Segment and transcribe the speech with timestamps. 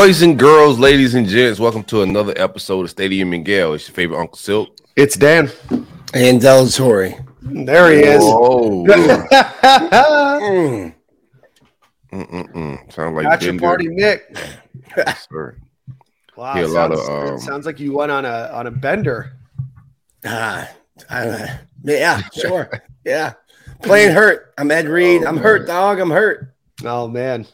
[0.00, 3.74] Boys and girls, ladies and gents, welcome to another episode of Stadium and Gale.
[3.74, 4.70] It's your favorite Uncle Silk.
[4.96, 5.50] It's Dan.
[6.14, 7.22] And Delatorre.
[7.42, 8.22] There he is.
[8.22, 8.86] Whoa.
[10.40, 10.94] Mm.
[12.14, 12.92] Mm-mm-mm.
[12.94, 14.34] Sound like Got your party, Nick.
[14.96, 15.58] Yes, sir.
[16.34, 18.68] Wow, Yeah, a lot sounds, of, it um, sounds like you went on a on
[18.68, 19.36] a bender.
[20.24, 20.66] Ah,
[21.10, 22.70] I- yeah, sure.
[23.04, 23.34] Yeah.
[23.82, 24.54] Playing hurt.
[24.56, 25.24] I'm Ed Reed.
[25.24, 25.44] Oh, I'm man.
[25.44, 25.98] hurt, dog.
[26.00, 26.54] I'm hurt.
[26.86, 27.46] Oh man,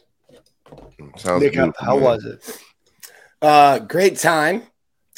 [1.17, 2.61] Sounds Nick, how, how was it?
[3.41, 4.63] Uh, great time.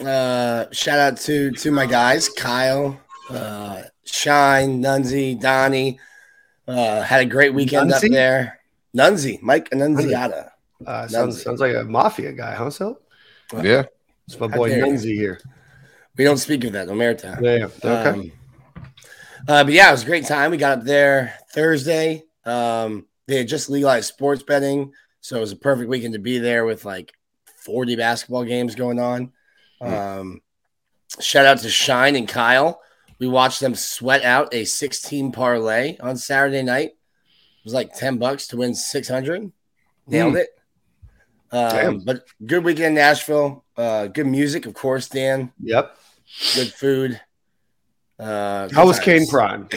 [0.03, 2.99] Uh, shout out to to my guys, Kyle,
[3.29, 5.99] uh, Shine, Nunzi, Donnie.
[6.67, 8.59] Uh, had a great weekend up there.
[8.95, 10.51] Nunzi, Mike Annunziata.
[10.85, 11.43] Uh, sounds Nunzi.
[11.43, 12.69] sounds like a mafia guy, huh?
[12.69, 12.99] So
[13.61, 13.83] Yeah.
[14.27, 14.85] it's my boy dare.
[14.85, 15.39] Nunzi here.
[16.17, 17.39] We don't speak of that, Omerta.
[17.41, 17.65] Yeah.
[17.83, 18.09] Okay.
[18.19, 18.31] Um,
[19.47, 20.51] uh, but yeah, it was a great time.
[20.51, 22.23] We got up there Thursday.
[22.45, 24.91] Um, they had just legalized sports betting,
[25.29, 27.13] so it was a perfect weekend to be there with like
[27.63, 29.31] 40 basketball games going on.
[29.79, 30.41] Um,
[31.19, 32.81] shout out to Shine and Kyle.
[33.19, 36.89] We watched them sweat out a 16 parlay on Saturday night.
[36.89, 39.51] It was like 10 bucks to win 600.
[40.07, 40.49] Nailed it.
[41.51, 43.63] Um, but good weekend in Nashville.
[43.77, 45.51] Uh, good music, of course, Dan.
[45.61, 45.95] yep.
[46.55, 47.21] Good food.
[48.17, 49.27] Uh, How was Kayne.
[49.27, 49.69] Prime?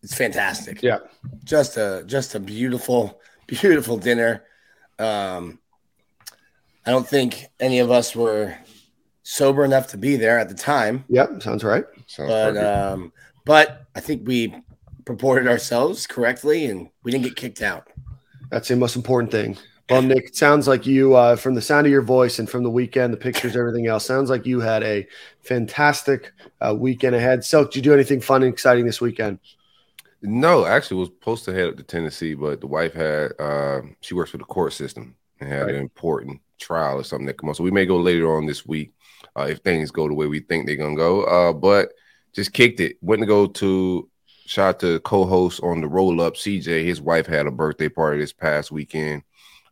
[0.00, 0.80] It's fantastic.
[0.80, 0.98] Yeah.
[1.42, 4.44] Just a just a beautiful, beautiful dinner.
[4.98, 5.58] Um,
[6.86, 8.56] I don't think any of us were
[9.22, 11.42] sober enough to be there at the time, Yep.
[11.42, 11.84] Sounds right.
[12.06, 13.12] Sounds but um,
[13.44, 14.54] but I think we
[15.04, 17.88] purported ourselves correctly and we didn't get kicked out.
[18.50, 19.58] That's the most important thing.
[19.90, 22.62] Well, Nick, it sounds like you, uh, from the sound of your voice and from
[22.62, 25.06] the weekend, the pictures, everything else, sounds like you had a
[25.40, 27.42] fantastic uh, weekend ahead.
[27.42, 29.38] So, did you do anything fun and exciting this weekend?
[30.22, 34.14] No, actually was supposed to head up to Tennessee, but the wife had uh, she
[34.14, 35.74] works for the court system and had Right.
[35.74, 37.54] an important trial or something that come on.
[37.54, 38.92] So we may go later on this week
[39.36, 41.22] uh, if things go the way we think they're gonna go.
[41.24, 41.92] Uh, but
[42.34, 42.96] just kicked it.
[43.00, 44.08] Went to go to
[44.46, 46.84] shout out to co-host on the roll up, CJ.
[46.84, 49.22] His wife had a birthday party this past weekend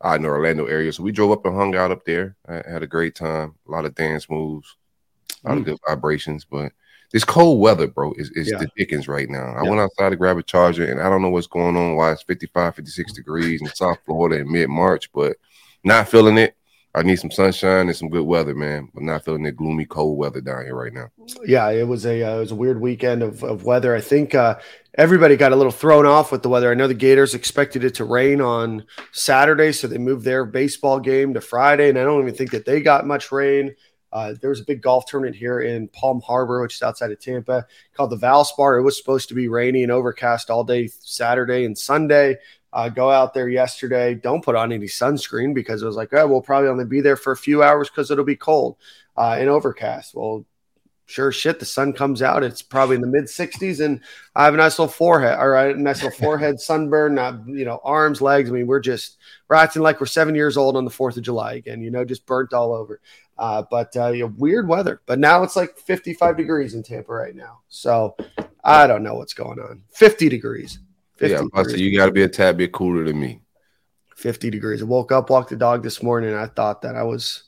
[0.04, 0.92] out in the Orlando area.
[0.92, 2.36] So we drove up and hung out up there.
[2.48, 4.76] I had a great time, a lot of dance moves,
[5.44, 5.66] a lot of Mm.
[5.66, 6.44] good vibrations.
[6.44, 6.72] But
[7.16, 8.58] this cold weather, bro, is, is Yeah.
[8.58, 9.54] the dickens right now.
[9.56, 9.70] I Yeah.
[9.70, 12.22] went outside to grab a charger and I don't know what's going on, why it's
[12.22, 15.38] 55, 56 degrees in South Florida in mid-March, but
[15.82, 16.56] not feeling it.
[16.94, 18.90] I need some sunshine and some good weather, man.
[18.92, 21.08] But not feeling the gloomy, cold weather down here right now.
[21.46, 23.94] Yeah, it was a uh, it was a weird weekend of, of weather.
[23.94, 24.58] I think uh,
[24.98, 26.70] everybody got a little thrown off with the weather.
[26.70, 31.00] I know the Gators expected it to rain on Saturday, so they moved their baseball
[31.00, 33.74] game to Friday, and I don't even think that they got much rain.
[34.16, 37.20] Uh, there was a big golf tournament here in Palm Harbor, which is outside of
[37.20, 38.78] Tampa, called the Valspar.
[38.78, 42.38] It was supposed to be rainy and overcast all day Saturday and Sunday.
[42.72, 44.14] Uh, go out there yesterday.
[44.14, 47.16] Don't put on any sunscreen because it was like, oh, we'll probably only be there
[47.16, 48.78] for a few hours because it'll be cold
[49.18, 50.14] uh, and overcast.
[50.14, 50.46] Well,
[51.04, 52.42] sure shit, the sun comes out.
[52.42, 54.00] It's probably in the mid 60s, and
[54.34, 57.80] I have a nice little forehead, or a nice little forehead sunburn, not you know,
[57.84, 58.48] arms, legs.
[58.48, 61.22] I mean, we're just we're acting like we're seven years old on the Fourth of
[61.22, 61.82] July again.
[61.82, 63.00] You know, just burnt all over.
[63.38, 65.02] Uh, but uh, you know, weird weather.
[65.06, 67.60] But now it's like 55 degrees in Tampa right now.
[67.68, 68.16] So
[68.64, 69.82] I don't know what's going on.
[69.92, 70.78] 50 degrees.
[71.16, 71.80] 50 yeah, degrees.
[71.80, 73.40] you got to be a tad bit cooler than me.
[74.16, 74.82] 50 degrees.
[74.82, 77.44] I woke up, walked the dog this morning, and I thought that I was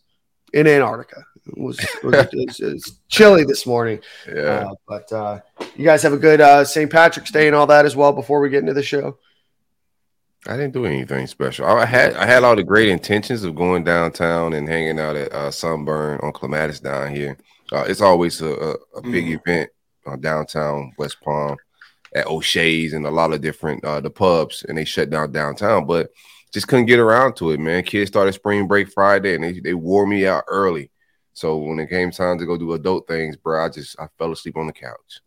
[0.53, 1.25] in Antarctica.
[1.47, 4.00] It was, it was, it was, it was chilly this morning.
[4.27, 4.71] Yeah.
[4.71, 5.41] Uh, but uh,
[5.77, 6.91] you guys have a good uh, St.
[6.91, 9.19] Patrick's Day and all that as well before we get into the show.
[10.47, 11.66] I didn't do anything special.
[11.66, 15.33] I had I had all the great intentions of going downtown and hanging out at
[15.33, 17.36] uh, Sunburn on Clematis down here.
[17.72, 19.41] Uh, it's always a, a, a big Mhm.
[19.41, 19.71] event
[20.07, 21.57] uh, downtown West Palm
[22.15, 25.86] at O'Shea's and a lot of different uh, the pubs, and they shut down downtown.
[25.86, 26.10] But
[26.53, 27.83] just couldn't get around to it, man.
[27.83, 30.91] Kids started spring break Friday, and they they wore me out early.
[31.34, 34.33] So when it came time to go do adult things, bro, I just I fell
[34.33, 35.21] asleep on the couch.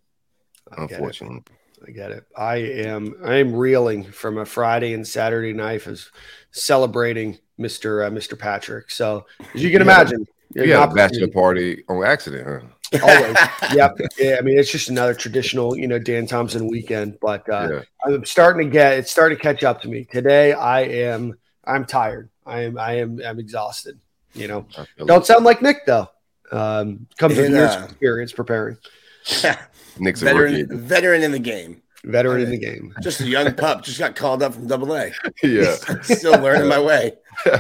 [0.72, 0.84] I.
[0.84, 1.44] Unfortunately,
[1.88, 2.26] I get it.
[2.38, 6.10] I am I am reeling from a Friday and Saturday night as
[6.52, 8.06] celebrating Mr.
[8.06, 8.38] Uh, Mr.
[8.38, 8.92] Patrick.
[8.92, 9.26] So
[9.56, 9.94] as you can Yeah.
[9.94, 13.00] imagine, you an had a bachelor party on accident, huh?
[13.04, 13.38] Always.
[13.74, 13.98] yep.
[14.18, 14.36] Yeah.
[14.38, 17.18] I mean, it's just another traditional, you know, Dan Thompson weekend.
[17.22, 17.82] But uh, yeah.
[18.06, 20.04] I'm starting to get it's starting to catch up to me.
[20.06, 21.34] Today I am
[21.64, 22.30] I'm tired.
[22.46, 24.00] I am I am I'm exhausted.
[24.34, 24.66] You know,
[24.98, 25.26] don't it.
[25.26, 26.10] sound like Nick though.
[26.52, 28.78] Um, comes with And, years uh, of experience preparing.
[30.00, 30.76] Nick's veteran, rookie.
[30.76, 31.82] veteran in the game.
[32.04, 32.94] Veteran in the game.
[33.02, 33.84] Just a young pup.
[33.84, 35.12] Just got called up from Double A.
[35.44, 35.76] yeah.
[36.02, 37.14] Still learning my way.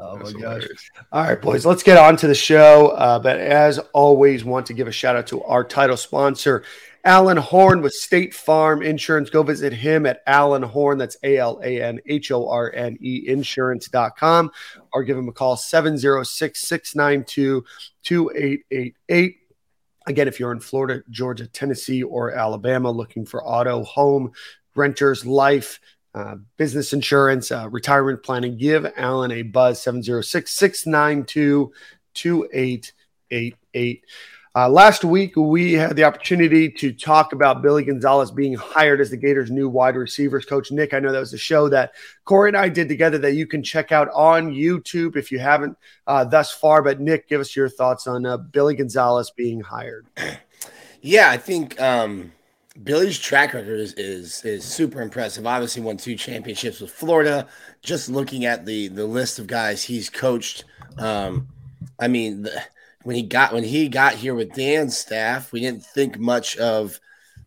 [0.00, 0.42] Oh my That's gosh.
[0.42, 0.90] hilarious.
[1.10, 2.90] All right, boys, let's get on to the show.
[2.90, 6.62] Uh, but as always, want to give a shout out to our title sponsor,
[7.04, 9.28] Alan Horne with State Farm Insurance.
[9.28, 10.98] Go visit him at Alan Horne.
[10.98, 14.52] That's A L A N H O R N E insurance.com
[14.92, 17.64] or give him a call 706 692
[18.04, 19.36] 2888.
[20.08, 24.32] Again, if you're in Florida, Georgia, Tennessee, or Alabama looking for auto, home,
[24.74, 25.80] renters, life,
[26.14, 31.70] uh, business insurance, uh, retirement planning, give Alan a buzz 706 692
[32.14, 34.04] 2888.
[34.58, 39.08] Uh, last week, we had the opportunity to talk about Billy Gonzalez being hired as
[39.08, 40.72] the Gators' new wide receivers coach.
[40.72, 41.92] Nick, I know that was a show that
[42.24, 45.78] Corey and I did together that you can check out on YouTube if you haven't
[46.08, 46.82] uh, thus far.
[46.82, 50.06] But, Nick, give us your thoughts on uh, Billy Gonzalez being hired.
[51.00, 52.32] Yeah, I think um,
[52.82, 55.46] Billy's track record is, is is super impressive.
[55.46, 57.46] Obviously, won two championships with Florida.
[57.82, 60.64] Just looking at the the list of guys he's coached,
[60.98, 61.46] um,
[62.00, 62.64] I mean, the,
[63.04, 66.98] when he got when he got here with Dan's staff, we didn't think much of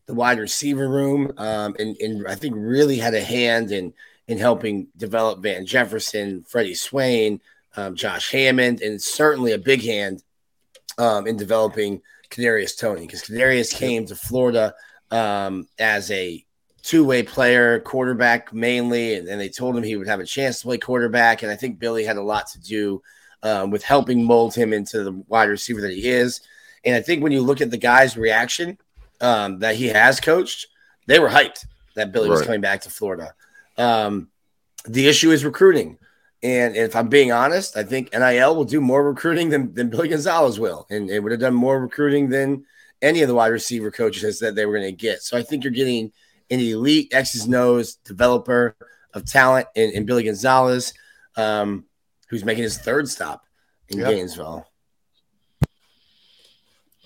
[0.05, 3.93] the wide receiver room, um, and and I think really had a hand in
[4.27, 7.41] in helping develop Van Jefferson, Freddie Swain,
[7.75, 10.23] um, Josh Hammond, and certainly a big hand
[10.97, 14.73] um, in developing Kadarius Toney because Kadarius came to Florida
[15.09, 16.45] um, as a
[16.81, 20.67] two-way player, quarterback mainly, and, and they told him he would have a chance to
[20.67, 21.43] play quarterback.
[21.43, 23.01] And I think Billy had a lot to do
[23.43, 26.41] um, with helping mold him into the wide receiver that he is.
[26.83, 28.77] And I think when you look at the guy's reaction
[29.19, 30.67] um, that he has coached,
[31.07, 31.65] they were hyped
[31.95, 33.33] that Billy was coming back to Florida.
[33.77, 34.29] Um,
[34.85, 35.97] the issue is recruiting.
[36.43, 40.07] And if I'm being honest, I think NIL will do more recruiting than, than Billy
[40.07, 40.87] Gonzalez will.
[40.89, 42.65] And it would have done more recruiting than
[43.01, 45.21] any of the wide receiver coaches that they were going to get.
[45.21, 46.11] So I think you're getting
[46.49, 48.75] an elite X's nose developer
[49.13, 50.93] of talent in, in Billy Gonzalez,
[51.35, 51.85] um,
[52.31, 53.45] who's making his third stop
[53.89, 54.09] in Yep.
[54.09, 54.65] Gainesville.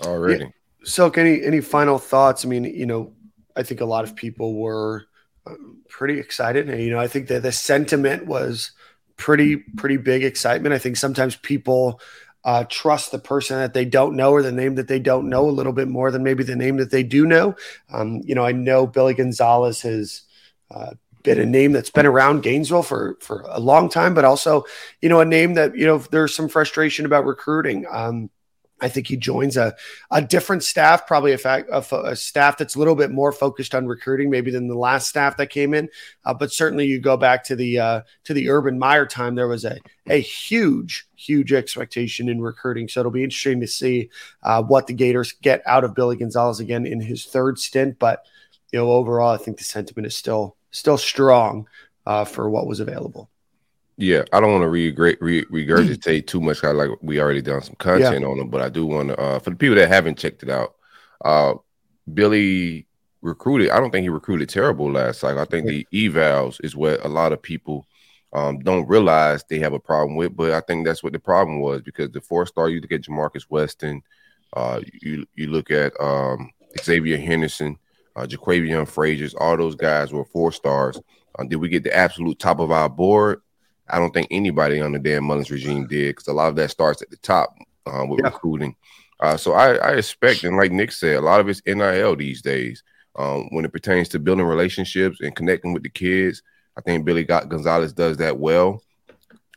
[0.02, 0.54] Already.
[0.84, 2.46] Silk, any any final thoughts?
[2.46, 3.14] I mean, you know,
[3.56, 5.06] I think a lot of people were
[5.48, 8.72] um, pretty excited, and you know, I think that the sentiment was
[9.18, 10.76] pretty pretty big excitement.
[10.76, 12.00] I think sometimes people
[12.44, 15.50] uh, trust the person that they don't know or the name that they don't know
[15.50, 17.56] a little bit more than maybe the name that they do know.
[17.92, 20.22] Um, you know, I know Billy Gonzalez has.
[20.70, 20.92] Uh,
[21.26, 24.64] been a name that's been around Gainesville for for a long time, but also,
[25.02, 27.86] you know, a name that you know there's some frustration about recruiting.
[27.92, 28.30] Um,
[28.82, 29.74] I think he joins a
[30.12, 33.74] a different staff, probably a, fact, a, a staff that's a little bit more focused
[33.74, 35.90] on recruiting, maybe than the last staff that came in.
[36.26, 39.48] Uh, but certainly, you go back to the uh, to the Urban Meyer time, there
[39.48, 42.88] was a a huge, huge expectation in recruiting.
[42.88, 44.10] So it'll be interesting to see
[44.44, 47.98] uh, what the Gators get out of Billy Gonzalez again in his third stint.
[47.98, 48.26] But
[48.74, 51.68] you know, overall, I think the sentiment is still still strong
[52.06, 53.30] uh, for what was available.
[53.98, 56.64] Yeah, I don't want to re- re- regurgitate too much.
[56.64, 59.40] I like we already done some content on them, but I do want to uh,
[59.40, 60.76] for the people that haven't checked it out.
[61.24, 61.56] Uh,
[62.14, 62.88] Billy
[63.22, 63.70] recruited.
[63.70, 65.40] I don't think he recruited terrible last cycle.
[65.40, 67.88] I think the evals is what a lot of people
[68.34, 70.36] um, don't realize they have a problem with.
[70.36, 73.02] But I think that's what the problem was because the four star you look at
[73.02, 74.04] Ja'Markis Weston,
[74.54, 76.52] uh, you you look at um,
[76.84, 77.78] Xavier Henderson,
[78.16, 81.00] uh, Ja'Quavion Fraziars, all those guys were four stars.
[81.38, 83.42] Uh, did we get the absolute top of our board?
[83.88, 86.72] I don't think anybody on the Dan Mullen's regime did because a lot of that
[86.72, 87.56] starts at the top
[87.86, 88.28] uh, with Yeah.
[88.28, 88.76] recruiting.
[89.20, 92.42] Uh, so I, I expect, and like Nick said, a lot of it's NIL these
[92.42, 92.84] days.
[93.18, 96.42] Um, when it pertains to building relationships and connecting with the kids,
[96.78, 98.82] I think Billy Got Gonzalez does that well.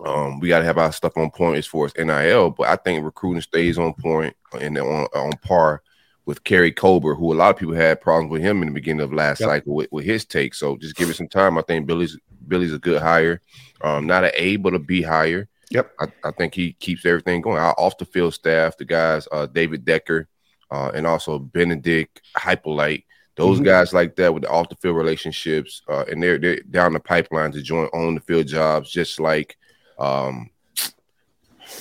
[0.05, 2.77] Um, we got to have our stuff on point as far as NIL, but I
[2.77, 5.83] think recruiting stays on point and on, on par
[6.28, 9.00] with Keary Colbert, who a lot of people had problems with him in the beginning
[9.00, 9.49] of last Yep.
[9.49, 10.52] cycle with, with his take.
[10.52, 11.56] So just give it some time.
[11.56, 13.40] I think Billy's Billy's a good hire.
[13.80, 15.49] Um, not an A, but a B hire.
[15.70, 15.90] Yep.
[15.99, 17.56] I, I think he keeps everything going.
[17.58, 20.28] Our off the field staff, the guys, uh, David Decker,
[20.70, 23.04] uh, and also Benedict Hypolite,
[23.37, 23.64] those Mhm.
[23.64, 27.00] guys like that with the off the field relationships, uh, and they're they're down the
[27.00, 29.56] pipeline to join on the field jobs, just like
[29.99, 30.50] um,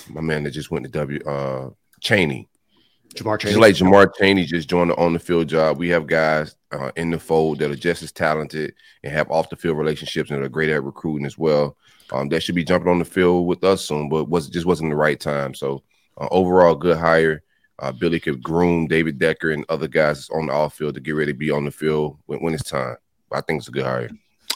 [0.09, 2.47] my man that just went to W uh, Chaney.
[3.15, 3.51] Jamar Chase.
[3.51, 6.91] Just like Jamar Chaney just joined the on the field job, we have guys uh,
[6.95, 8.73] in the fold that are just as talented
[9.03, 11.75] and have off the field relationships and are great at recruiting as well.
[12.11, 14.89] Um, that should be jumping on the field with us soon, but was just wasn't
[14.89, 15.53] the right time.
[15.53, 15.83] So
[16.17, 17.43] uh, overall, good hire.
[17.79, 21.11] Uh, Billy could groom David Decker and other guys on the off field to get
[21.11, 22.97] ready to be on the field when, when it's time.
[23.31, 24.09] I think it's a good hire.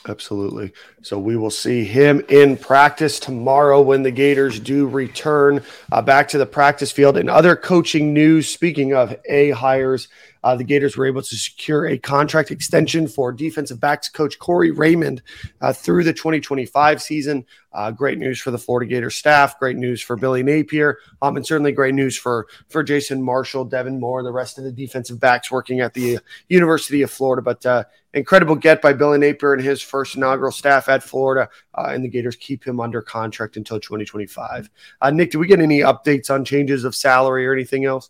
[0.07, 0.73] Absolutely.
[1.03, 6.29] So we will see him in practice tomorrow when the Gators do return uh, back
[6.29, 7.17] to the practice field.
[7.17, 10.07] And other coaching news, speaking of A hires,
[10.43, 14.71] uh, the Gators were able to secure a contract extension for defensive backs coach Corey
[14.71, 15.21] Raymond
[15.61, 17.45] uh, through the 2025 season.
[17.73, 19.57] Uh, great news for the Florida Gators staff.
[19.57, 23.99] Great news for Billy Napier, um, and certainly great news for for Jason Marshall, Devin
[23.99, 26.19] Moore, the rest of the defensive backs working at the
[26.49, 27.41] University of Florida.
[27.41, 27.83] But uh,
[28.13, 32.09] incredible get by Billy Napier and his first inaugural staff at Florida, uh, and the
[32.09, 34.69] Gators keep him under contract until 2025.
[35.01, 38.09] Uh, Nick, do we get any updates on changes of salary or anything else?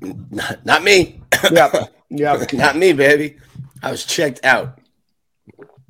[0.00, 1.20] Not, not me.
[1.50, 3.36] Yeah, yeah, not me, baby.
[3.82, 4.80] I was checked out.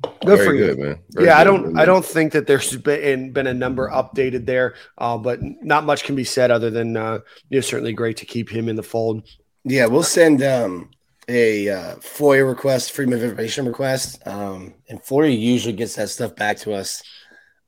[0.01, 0.99] Good Very for you, good, man.
[1.11, 1.73] Very yeah, I don't.
[1.73, 1.79] man.
[1.79, 6.03] I don't think that there's been been a number updated there, uh, but not much
[6.03, 8.83] can be said other than uh, you know certainly great to keep him in the
[8.83, 9.27] fold.
[9.63, 10.91] Yeah, we'll send um,
[11.27, 16.35] a uh, FOIA request, Freedom of Information request, um, and Florida usually gets that stuff
[16.35, 17.03] back to us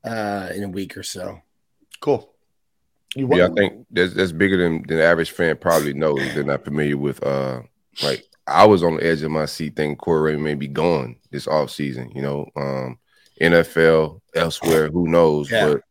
[0.04, 1.40] uh, in a week or so.
[2.00, 2.29] Cool.
[3.14, 6.20] You Yeah, I think that's that's bigger than, than the average fan probably knows.
[6.34, 7.62] They're not familiar with uh
[8.02, 11.16] like I was on the edge of my seat thinking Corey Raymond may be gone
[11.30, 12.48] this offseason, you know.
[12.56, 12.98] Um
[13.40, 15.50] NFL, elsewhere, who knows?
[15.50, 15.66] Yeah.
[15.66, 15.82] But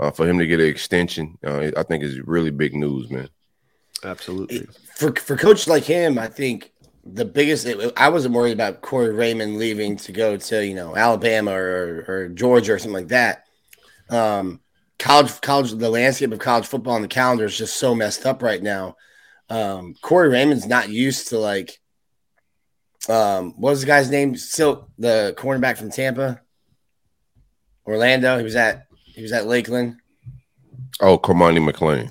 [0.00, 3.28] uh, for him to get an extension, uh, I think is really big news, man.
[4.04, 4.66] absolutely.
[4.94, 6.72] For for coach like him, I think
[7.04, 7.66] the biggest.
[7.96, 12.28] I wasn't worried about Corey Raymond leaving to go to you know Alabama or, or
[12.28, 13.44] Georgia or something like that.
[14.10, 14.60] Um,
[14.98, 18.42] college, college, the landscape of college football on the calendar is just so messed up
[18.42, 18.96] right now.
[19.48, 21.80] Um, Corey Raymond's not used to like,
[23.08, 24.36] um, what was the guy's name?
[24.36, 26.40] Still the cornerback from Tampa,
[27.86, 28.36] Orlando.
[28.36, 29.96] He was at he was at Lakeland.
[31.00, 32.10] Oh, Cormani McClain.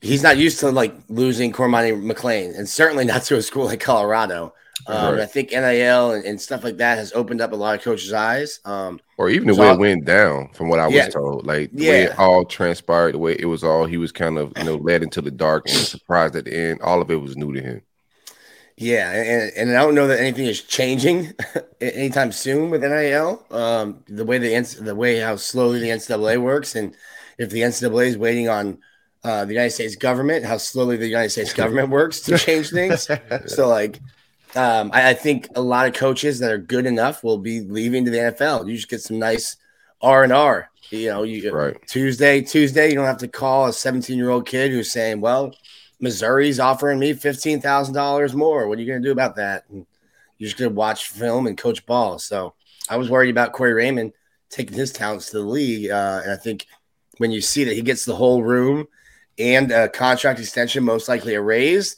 [0.00, 3.80] He's not used to like losing Cormani McClain, and certainly not to a school like
[3.80, 4.52] Colorado.
[4.86, 5.20] Um, Right.
[5.20, 8.12] I think NIL and, and stuff like that has opened up a lot of coaches'
[8.12, 8.60] eyes.
[8.64, 11.74] Um, Or even the So way it went down, from what I was told, like
[11.74, 14.64] the way it all transpired, the way it was all, he was kind of you
[14.64, 16.82] know led into the dark and surprised at the end.
[16.82, 17.82] All of it was new to him.
[18.76, 21.32] Yeah, and, and I don't know that anything is changing
[21.80, 23.46] anytime soon with NIL.
[23.50, 26.94] Um, the way the the way how slowly the NCAA works, and
[27.38, 28.78] if the NCAA is waiting on
[29.24, 33.08] uh, the United States government, how slowly the United States government works to change things.
[33.46, 34.00] So, like,
[34.56, 38.04] um, I, I think a lot of coaches that are good enough will be leaving
[38.04, 38.68] to the NFL.
[38.68, 39.56] You just get some nice
[40.00, 40.70] R and R.
[40.90, 41.76] You know, you Right.
[41.88, 45.54] Tuesday, Tuesday, you don't have to call a 17 year old kid who's saying, "Well,
[46.00, 48.68] Missouri's offering me fifteen thousand dollars more.
[48.68, 49.86] What are you going to do about that?" And
[50.38, 52.18] you're just going to watch film and coach ball.
[52.18, 52.54] So
[52.88, 54.12] I was worried about Corey Raymond
[54.48, 56.66] taking his talents to the league, uh, and I think
[57.18, 58.86] when you see that he gets the whole room
[59.38, 61.96] and a contract extension, most likely a raise,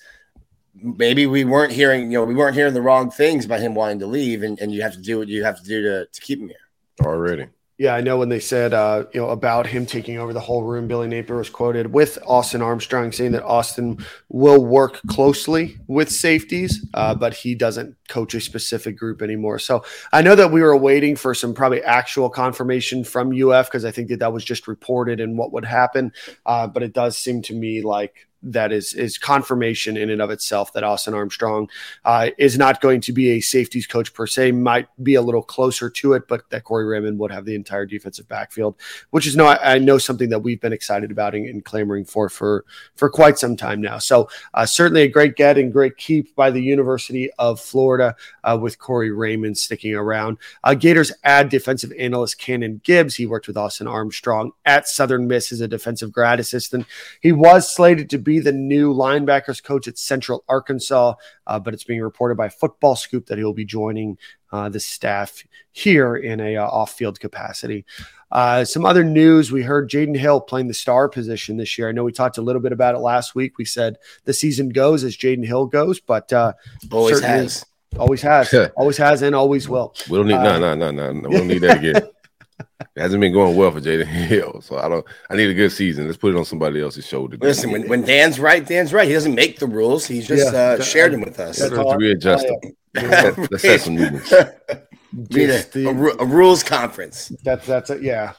[0.82, 3.98] maybe we weren't hearing, you know, we weren't hearing the wrong things about him wanting
[4.00, 6.20] to leave, and, and you have to do what you have to do to, to
[6.20, 6.56] keep him here.
[7.00, 7.46] Already.
[7.78, 10.64] Yeah, I know when they said uh, you know about him taking over the whole
[10.64, 16.10] room, Billy Napier was quoted with Austin Armstrong saying that Austin will work closely with
[16.10, 19.60] safeties, uh, but he doesn't coach a specific group anymore.
[19.60, 23.84] So I know that we were waiting for some probably actual confirmation from UF because
[23.84, 26.10] I think that that was just reported and what would happen.
[26.44, 30.30] Uh, but it does seem to me like that is is confirmation in and of
[30.30, 31.68] itself that Austin Armstrong
[32.04, 35.42] uh, is not going to be a safeties coach per se, might be a little
[35.42, 38.76] closer to it, but that Corey Raymond would have the entire defensive backfield,
[39.10, 42.28] which is no, I know something that we've been excited about and, and clamoring for
[42.28, 42.64] for
[42.94, 43.98] for quite some time now.
[43.98, 48.14] So uh, certainly a great get and great keep by the University of Florida
[48.44, 50.38] uh, with Corey Raymond sticking around.
[50.62, 53.16] Uh, Gators add defensive analyst Cannon Gibbs.
[53.16, 56.86] He worked with Austin Armstrong at Southern Miss as a defensive grad assistant.
[57.20, 61.14] He was slated to be the new linebackers coach at Central Arkansas,
[61.46, 64.18] uh, but it's being reported by Football Scoop that he'll be joining
[64.52, 65.42] uh, the staff
[65.72, 67.84] here in a uh, off-field capacity.
[68.30, 71.88] Uh, some other news: we heard Jaydon Hill playing the star position this year.
[71.88, 73.56] I know we talked a little bit about it last week.
[73.56, 76.52] We said the season goes as Jaydon Hill goes, but uh,
[76.92, 77.64] Always has.
[77.98, 79.94] always has, always has, and always will.
[80.10, 81.28] We don't need Uh, no, no, no, no.
[81.30, 82.02] We don't need that again.
[82.58, 85.04] it hasn't been going well for Jaydon Hill, so I don't.
[85.30, 86.06] I need a good season.
[86.06, 87.36] Let's put it on somebody else's shoulder.
[87.40, 89.06] Listen, when, when Dan's right, Dan's right.
[89.06, 90.06] He doesn't make the rules.
[90.06, 90.58] He's just Yeah.
[90.58, 91.58] uh, shared them with us.
[91.58, 92.72] That's let's readjust all them.
[92.94, 94.32] Let's let's set some new ones.
[95.12, 97.32] Need Just a, the- a a rules conference.
[97.42, 98.02] That's that's it.
[98.02, 98.32] Yeah.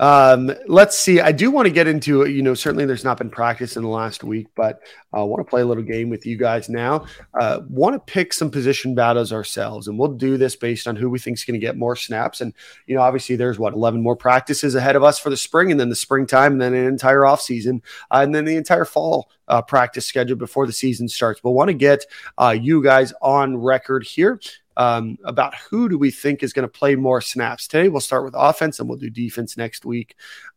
[0.00, 1.20] Um, let's see.
[1.20, 3.88] I do want to get into you know certainly there's not been practice in the
[3.88, 4.80] last week, but
[5.12, 7.06] I want to play a little game with you guys now.
[7.38, 11.10] Uh, want to pick some position battles ourselves, and we'll do this based on who
[11.10, 12.40] we think is going to get more snaps.
[12.40, 12.54] And
[12.86, 15.78] you know, obviously there's what 11 more practices ahead of us for the spring, and
[15.78, 19.30] then the springtime, and then an entire off season, uh, and then the entire fall
[19.48, 21.40] uh, practice schedule before the season starts.
[21.40, 22.04] But want to get
[22.38, 24.40] uh, you guys on record here
[24.76, 27.66] um, about who do we think is going to play more snaps.
[27.66, 30.16] Today, we'll start with offense and we'll do defense next week.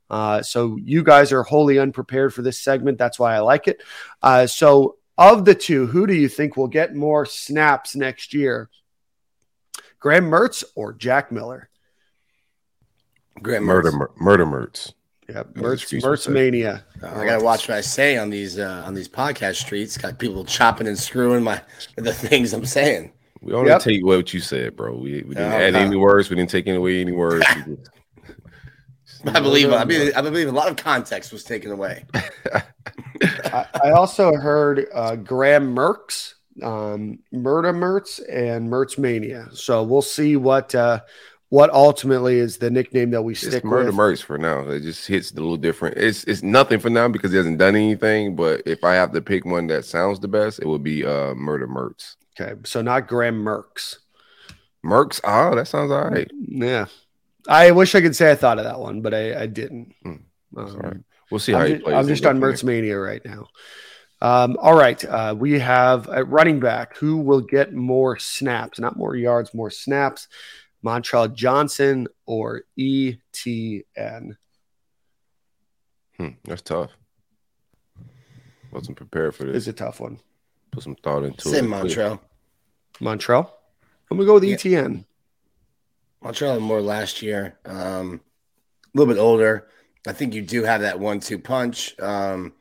[0.09, 2.97] Uh, so you guys are wholly unprepared for this segment.
[2.97, 3.81] That's why I like it.
[4.21, 8.69] Uh, so, of the two, who do you think will get more snaps next year?
[9.99, 11.69] Graham Mertz or Jack Miller?
[13.41, 13.97] Graham Murder, Mertz.
[13.97, 14.93] mur- murder, Mertz.
[15.27, 16.85] Yeah, Mertz, Mertz mania.
[17.01, 19.97] Uh, I gotta watch what I say on these uh, on these podcast streets.
[19.97, 21.59] Got people chopping and screwing my
[21.95, 23.11] the things I'm saying.
[23.45, 23.81] We only Yep.
[23.81, 24.95] take what you said, bro.
[24.97, 25.85] We, we didn't Oh, add okay.
[25.85, 26.29] any words.
[26.31, 27.45] We didn't take away any words.
[27.67, 27.89] We just-
[29.35, 32.05] I believe I believe I believe a lot of context was taken away.
[33.45, 39.47] I, I also heard uh, Graham Mertz, um, Murda Mertz, and Mertz Mania.
[39.53, 41.01] So we'll see what uh,
[41.49, 43.95] what ultimately is the nickname that we It's stick murder with.
[43.95, 44.67] Mertz for now.
[44.69, 45.97] It just hits a little different.
[45.97, 48.35] It's it's nothing for now because he hasn't done anything.
[48.35, 51.33] But if I have to pick one that sounds the best, it would be uh
[51.35, 52.15] murder Mertz.
[52.39, 53.97] Okay, so not Graham Mertz.
[54.85, 55.21] Mertz.
[55.23, 56.29] Oh, that sounds all right.
[56.33, 56.85] Yeah,
[57.47, 59.93] I wish I could say I thought of that one, but I, I didn't.
[60.03, 60.21] Hmm, Um,
[60.57, 60.97] all right.
[61.31, 61.95] We'll see how I'm he just, plays.
[61.95, 63.47] I'm just on Mertz Mania right now.
[64.21, 68.95] Um, all right, uh, we have a running back who will get more snaps, not
[68.97, 70.27] more yards, more snaps.
[70.85, 74.37] Montrell Johnson or ETN.
[76.17, 76.91] Hmm, that's tough.
[78.71, 79.55] Wasn't prepared for this.
[79.55, 80.19] It's a tough one.
[80.75, 81.77] Put some thought into Same it.
[81.77, 82.19] Montrell.
[82.99, 83.49] Montrell.
[84.11, 84.55] I'm gonna go with Yeah.
[84.55, 85.05] ETN.
[86.23, 87.57] Montrell more last year.
[87.65, 88.19] Um,
[88.93, 89.67] a little bit older.
[90.07, 91.97] I think you do have that one-two punch.
[91.99, 92.53] Um,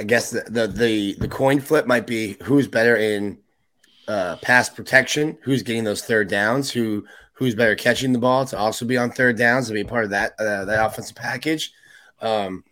[0.00, 3.38] I guess the, the the the coin flip might be who's better in
[4.08, 8.56] uh, pass protection, who's getting those third downs, who who's better catching the ball to
[8.56, 11.72] also be on third downs to be part of that uh, that offensive package.
[12.20, 12.64] Um,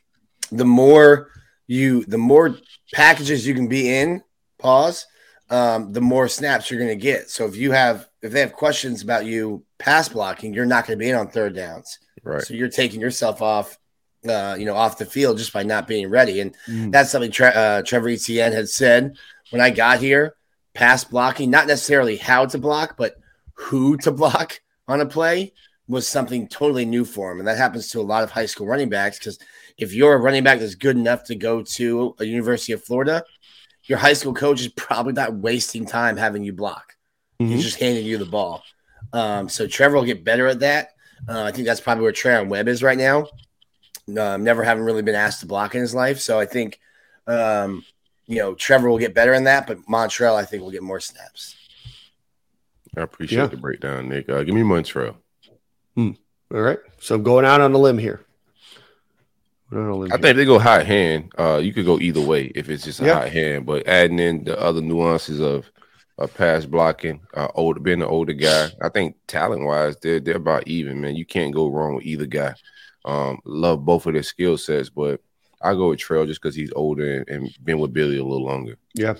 [0.50, 1.28] the more
[1.72, 2.56] you, the more
[2.92, 4.22] packages you can be in,
[4.58, 5.06] pause,
[5.50, 7.30] um, the more snaps you're going to get.
[7.30, 10.98] So if you have, if they have questions about you pass blocking, you're not going
[10.98, 11.98] to be in on third downs.
[12.22, 12.42] Right.
[12.42, 13.78] So you're taking yourself off,
[14.28, 16.40] uh, you know, off the field just by not being ready.
[16.40, 16.92] And Mm.
[16.92, 19.16] that's something Tre- uh, Trevor Etienne had said
[19.50, 20.34] when I got here.
[20.74, 23.16] Pass blocking, not necessarily how to block, but
[23.54, 25.52] who to block on a play
[25.86, 27.40] was something totally new for him.
[27.40, 29.38] And that happens to a lot of high school running backs because
[29.82, 33.24] if you're a running back that's good enough to go to a University of Florida,
[33.84, 36.96] your high school coach is probably not wasting time having you block.
[37.40, 37.48] Mhm.
[37.48, 38.62] He's just handing you the ball.
[39.12, 40.90] Um, so Trevor will get better at that.
[41.28, 43.26] Uh, I think that's probably where Treyaun Webb is right now.
[44.18, 46.20] Um, never having really been asked to block in his life.
[46.20, 46.78] So I think,
[47.26, 47.84] um,
[48.26, 51.00] you know, Trevor will get better in that, but Montrell, I think, will get more
[51.00, 51.56] snaps.
[52.96, 53.46] I appreciate Yeah.
[53.46, 54.28] the breakdown, Nick.
[54.28, 55.16] Uh, give me Montrell.
[55.96, 56.14] All
[56.60, 56.78] right.
[57.00, 58.20] So I'm going out on a limb here.
[58.20, 58.20] Going out on a
[59.58, 61.32] limb I think they go hot hand.
[61.38, 63.14] Uh, you could go either way if it's just a Yeah.
[63.14, 65.70] hot hand, but adding in the other nuances of
[66.18, 70.36] of pass blocking, uh, older being an older guy, I think talent wise, they're they're
[70.36, 71.16] about even, man.
[71.16, 72.54] You can't go wrong with either guy.
[73.04, 75.20] Um, love both of their skill sets, but
[75.60, 78.44] I go with Trail just because he's older and, and been with Billy a little
[78.44, 78.76] longer.
[78.94, 79.14] Yeah,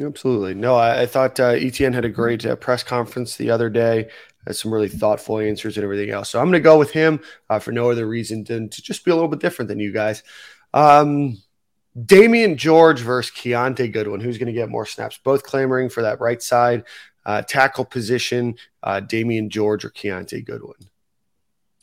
[0.00, 0.54] absolutely.
[0.54, 4.08] No, I, I thought uh, ETN had a great uh, press conference the other day.
[4.46, 6.30] Had some really thoughtful answers and everything else.
[6.30, 9.04] So I'm going to go with him uh, for no other reason than to just
[9.04, 10.22] be a little bit different than you guys.
[10.72, 11.42] Um,
[11.98, 14.20] Damieon George versus Keontae Goodwin.
[14.20, 15.18] Who's going to get more snaps?
[15.22, 16.84] Both clamoring for that right side
[17.26, 18.56] uh, tackle position.
[18.82, 20.88] Uh, Damieon George or Keontae Goodwin.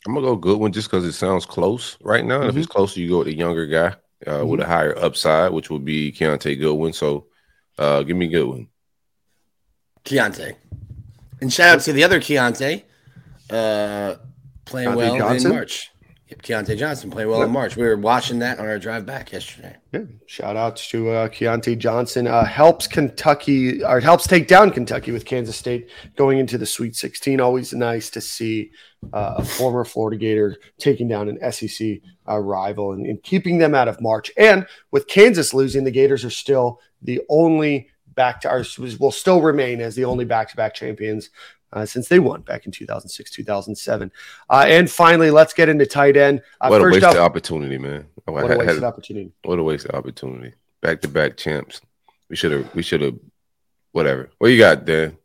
[0.06, 2.40] I'm gonna go Goodwin just because it sounds close right now.
[2.42, 3.94] And If it's closer, you go with the younger guy
[4.30, 6.92] uh, with a higher upside, which would be Keontae Goodwin.
[6.92, 7.26] So,
[7.78, 8.68] uh, give me Goodwin.
[10.04, 10.56] Keontae.
[11.40, 12.84] And shout out to the other Keyontae
[13.50, 14.16] uh,
[14.64, 15.50] playing Keyontae well Johnson?
[15.50, 15.90] in March.
[16.28, 17.74] Yep, Keyontae Johnson playing well in March.
[17.74, 19.74] We were watching that on our drive back yesterday.
[19.92, 22.26] Yeah, shout outs to uh, Keyontae Johnson.
[22.26, 26.96] Uh, helps Kentucky or helps take down Kentucky with Kansas State going into the Sweet
[26.96, 27.40] 16.
[27.40, 28.72] Always nice to see
[29.14, 33.74] uh, a former Florida Gator taking down an SEC uh, rival and, and keeping them
[33.74, 34.30] out of March.
[34.36, 38.64] And with Kansas losing, the Gators are still the only back to our
[38.98, 41.30] will still remain as the only back to back champions.
[41.70, 44.10] Uh, since they won back in 2006, 2007.
[44.48, 46.40] Uh, and finally, let's get into tight end.
[46.62, 48.06] Uh, what a wasted up, opportunity, man.
[48.26, 49.30] Oh, what a had- had- opportunity.
[49.44, 50.54] What a wasted opportunity.
[50.80, 51.82] Back to back champs.
[52.30, 52.74] We should have.
[52.74, 53.18] We should have.
[53.92, 54.30] Whatever.
[54.38, 55.18] What you got, Dan?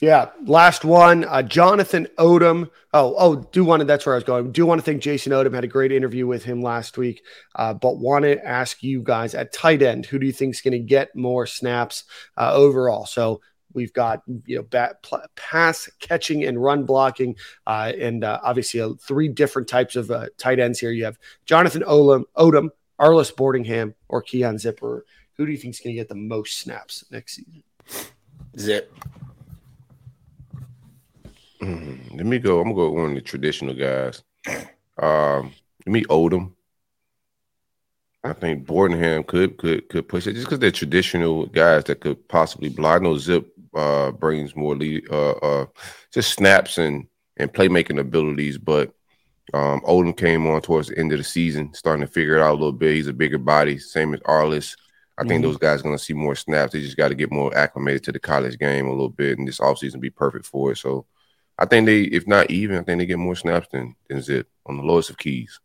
[0.00, 2.70] Yeah, last one, uh, Jonathan Odom.
[2.92, 3.86] Oh, oh, do want to.
[3.86, 4.52] That's where I was going.
[4.52, 5.54] Do want to thank Jason Odom.
[5.54, 7.22] Had a great interview with him last week.
[7.54, 10.60] Uh, but want to ask you guys at tight end, who do you think is
[10.60, 12.04] going to get more snaps
[12.36, 13.06] uh, overall?
[13.06, 13.40] So
[13.72, 17.34] we've got you know bat, pl- pass catching and run blocking,
[17.66, 20.90] uh, and uh, obviously uh, three different types of tight ends here.
[20.90, 22.68] You have Jonathan Odom, Odom,
[23.00, 25.02] Arlis Boardingham, or Keon Zipperer.
[25.38, 27.62] Who do you think is going to get the most snaps next season?
[28.58, 28.92] Zip.
[31.60, 32.58] Mm, let me go.
[32.60, 34.22] I'm gonna go with one of the traditional guys.
[34.98, 35.52] Um,
[35.86, 36.52] let me Odom.
[38.24, 42.28] I think Boardingham could could could push it just because they're traditional guys that could
[42.28, 43.00] possibly block.
[43.00, 45.66] I know Zip uh, brings more lead, uh, uh,
[46.12, 48.92] just snaps and and playmaking abilities, but
[49.54, 52.52] um, Odom came on towards the end of the season, starting to figure it out
[52.52, 52.94] a little bit.
[52.94, 54.76] He's a bigger body, same as Arlis.
[55.18, 55.44] I think Mhm.
[55.44, 56.72] those guys going to see more snaps.
[56.72, 59.46] They just got to get more acclimated to the college game a little bit, and
[59.46, 60.78] this offseason be perfect for it.
[60.78, 61.06] So
[61.58, 64.48] I think they, if not even, I think they get more snaps than, than Zip
[64.66, 65.58] on the lowest of keys.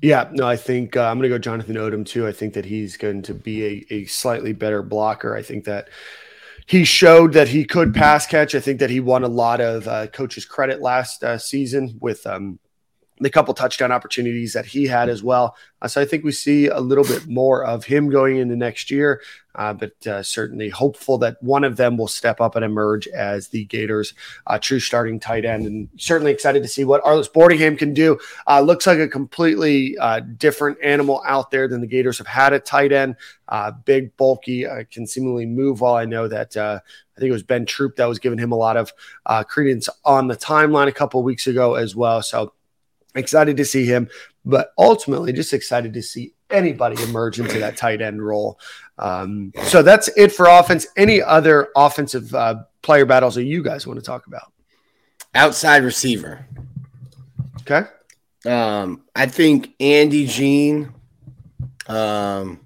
[0.00, 2.26] Yeah, no, I think uh, I'm going to go Jonathan Odom too.
[2.26, 5.36] I think that he's going to be a, a slightly better blocker.
[5.36, 5.88] I think that
[6.66, 8.54] he showed that he could pass catch.
[8.54, 12.26] I think that he won a lot of uh, coaches' credit last uh, season with
[12.26, 12.58] um,
[13.22, 15.56] the couple touchdown opportunities that he had as well.
[15.80, 18.90] Uh, so I think we see a little bit more of him going into next
[18.90, 19.20] year,
[19.54, 23.48] uh, but uh, certainly hopeful that one of them will step up and emerge as
[23.48, 24.14] the Gators'
[24.46, 25.66] uh, true starting tight end.
[25.66, 28.18] And certainly excited to see what Arlis Boardingham can do.
[28.46, 32.52] Uh, looks like a completely uh, different animal out there than the Gators have had
[32.52, 33.16] at tight end.
[33.84, 35.94] Big, bulky, can seemingly move well.
[35.94, 36.80] I know that I
[37.18, 38.92] think it was Ben Troupe that was giving him a lot of
[39.46, 42.22] credence on the timeline a couple weeks ago as well.
[42.22, 42.54] So
[43.14, 44.08] excited to see him,
[44.44, 48.58] but ultimately just excited to see anybody emerge into that tight end role.
[48.98, 50.86] Um, so that's it for offense.
[50.96, 54.52] Any other offensive uh, player battles that you guys want to talk about?
[55.34, 56.46] Outside receiver.
[57.62, 57.88] Okay.
[58.44, 60.92] Um, I think Andy Jean,
[61.86, 62.60] um,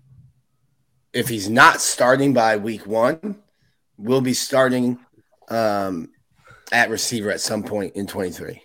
[1.13, 3.37] if he's not starting by week one,
[3.99, 4.99] will be starting
[5.49, 6.11] um,
[6.73, 8.63] at receiver at some point in 23.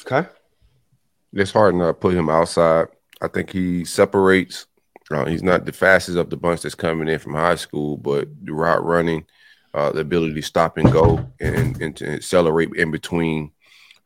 [0.00, 0.28] Okay.
[1.32, 2.88] It's hard to put him outside.
[3.20, 4.66] I think he separates.
[5.10, 8.28] Uh, he's not the fastest of the bunch that's coming in from high school, but
[8.44, 9.26] the route running,
[9.74, 13.50] uh, the ability to stop and go and, and to accelerate in between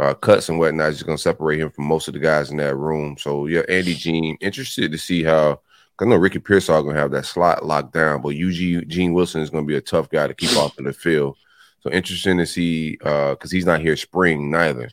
[0.01, 2.57] uh, cuts and whatnot is going to separate him from most of the guys in
[2.57, 3.17] that room.
[3.19, 5.61] So yeah, Andy Jean, interested to see how.
[6.01, 9.43] I know Ricky Pearsall going to have that slot locked down, but Eugene Gene Wilson
[9.43, 11.37] is going to be a tough guy to keep off of the field.
[11.83, 14.91] So interesting to see because he's not here spring neither.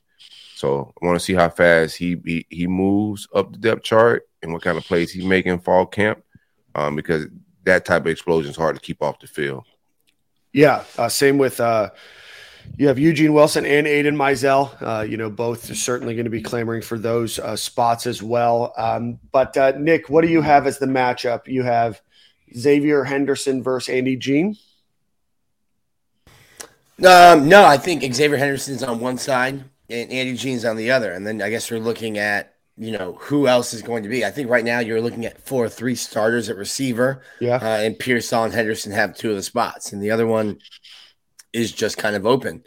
[0.62, 4.30] So I want to see how fast he, he he moves up the depth chart
[4.44, 6.24] and what kind of plays he's making fall camp,
[6.76, 7.26] um, because
[7.64, 9.66] that type of explosion is hard to keep off the field.
[10.54, 11.90] Yeah, uh, same with uh,
[12.78, 14.80] you have Eugene Wilson and Aidan Mizell.
[14.80, 18.22] Uh, you know, both are certainly going to be clamoring for those uh, spots as
[18.22, 18.72] well.
[18.78, 21.48] Um, but uh, Nick, what do you have as the matchup?
[21.48, 22.00] You have
[22.56, 24.56] Xavier Henderson versus Andy Jean.
[27.04, 31.12] Um, no, I think Xavier Henderson's on one side and Andy Jean's on the other.
[31.12, 34.24] And then I guess we're looking at, you know, who else is going to be.
[34.26, 37.22] I think right now you're looking at four or three starters at receiver.
[37.40, 40.60] Yeah, Uh, and Pearsall and Henderson have two of the spots, and the other one
[41.54, 42.64] is just kind of open.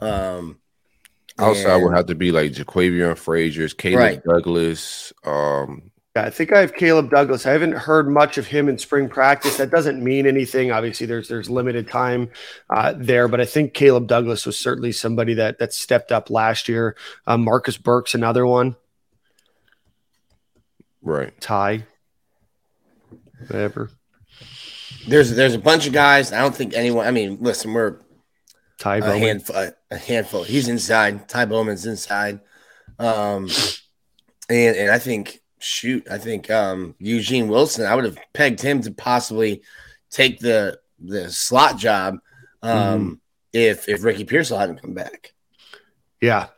[0.00, 0.58] Um,
[1.38, 4.22] Outside will and- have to be like Ja'Quavion Fraziars, Caleb Right.
[4.24, 5.12] Douglas.
[5.24, 6.26] Um, yeah.
[6.26, 7.46] I think I have Caleb Douglas.
[7.46, 9.56] I haven't heard much of him in spring practice.
[9.58, 10.72] That doesn't mean anything.
[10.72, 12.30] Obviously, there's there's limited time
[12.70, 16.68] uh, there, but I think Caleb Douglas was certainly somebody that that stepped up last
[16.68, 16.96] year.
[17.26, 18.76] Uh, Marcus Burke's another one.
[21.02, 21.38] right.
[21.40, 21.84] Ty,
[23.48, 23.90] whatever.
[25.08, 26.32] there's there's a bunch of guys.
[26.32, 27.06] I don't think anyone.
[27.06, 27.98] I mean, listen, we're
[28.78, 29.18] Ty a Bowman.
[29.20, 29.56] handful.
[29.56, 30.42] A, a handful.
[30.44, 31.28] He's inside.
[31.28, 32.40] Ty Bowman's inside.
[32.98, 33.48] Um,
[34.48, 37.86] and and I think shoot, I think um Eugene Wilson.
[37.86, 39.62] I would have pegged him to possibly
[40.10, 42.18] take the the slot job.
[42.62, 43.20] Um,
[43.52, 45.32] if if Ricky Pearsall hadn't come back.
[46.20, 46.48] Yeah.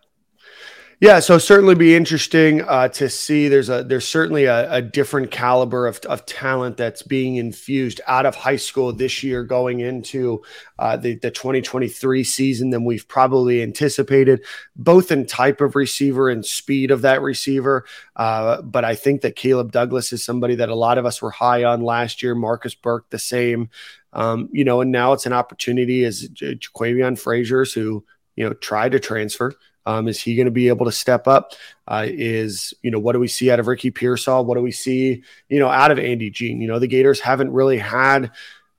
[1.00, 3.46] Yeah, so certainly be interesting uh, to see.
[3.46, 8.26] There's a there's certainly a, a different caliber of, of talent that's being infused out
[8.26, 10.42] of high school this year, going into
[10.76, 16.44] uh, the the 2023 season than we've probably anticipated, both in type of receiver and
[16.44, 17.84] speed of that receiver.
[18.16, 21.30] Uh, but I think that Caleb Douglas is somebody that a lot of us were
[21.30, 22.34] high on last year.
[22.34, 23.70] Marcus Burke the same,
[24.14, 28.90] um, you know, and now it's an opportunity as Ja'Quavion Fraziars who you know tried
[28.90, 29.54] to transfer.
[29.88, 31.54] Um, is he going to be able to step up?
[31.86, 34.44] Uh, is you know what do we see out of Ricky Pearsall?
[34.44, 36.60] What do we see you know out of Andy Jean?
[36.60, 38.30] You know the Gators haven't really had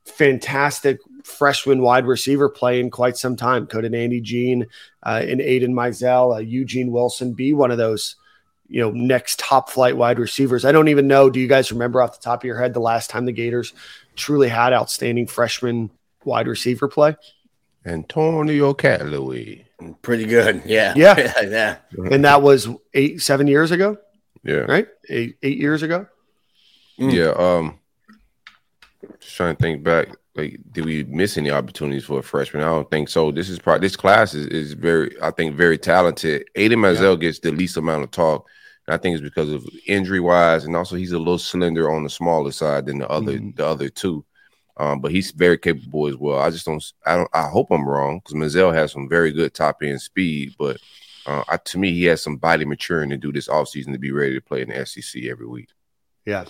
[0.05, 3.65] fantastic freshman wide receiver play in quite some time.
[3.65, 4.67] Could an Andy Jean
[5.01, 8.15] uh, and Aidan Mizell, uh, Eugene Wilson be one of those?
[8.67, 10.63] You know, next top flight wide receivers.
[10.63, 11.31] I don't even know.
[11.31, 13.73] Do you guys remember off the top of your head the last time the Gators
[14.15, 15.89] truly had outstanding freshman
[16.23, 17.15] wide receiver play?
[17.83, 19.68] Antonio Callaway.
[20.01, 20.63] Pretty good.
[20.65, 20.93] Yeah.
[20.95, 21.33] Yeah.
[21.43, 21.77] yeah.
[22.11, 23.97] And that was eight, seven years ago.
[24.43, 24.65] Yeah.
[24.67, 24.87] right?
[25.09, 26.07] Eight, eight years ago.
[26.99, 27.13] Mm.
[27.13, 27.31] Yeah.
[27.31, 27.79] Um
[29.19, 30.09] just trying to think back.
[30.35, 32.63] like did we miss any opportunities for a freshman?
[32.63, 33.31] I don't think so.
[33.31, 36.45] This is probably this class is, is very I think very talented.
[36.55, 37.27] Aidan Mizell yeah.
[37.27, 38.47] gets the least amount of talk.
[38.89, 42.09] I think it's because of injury wise, and also he's a little slender on the
[42.09, 43.51] smaller side than the other mm-hmm.
[43.55, 44.25] the other two.
[44.79, 46.39] Um, but he's very capable as well.
[46.39, 46.83] I just don't.
[47.05, 47.29] I don't.
[47.33, 50.77] I hope I'm wrong because Mizell has some very good top end speed, but
[51.25, 54.11] uh, I, to me, he has some body maturing to do this offseason to be
[54.11, 55.67] ready to play in the SEC every week.
[56.25, 56.45] Yeah,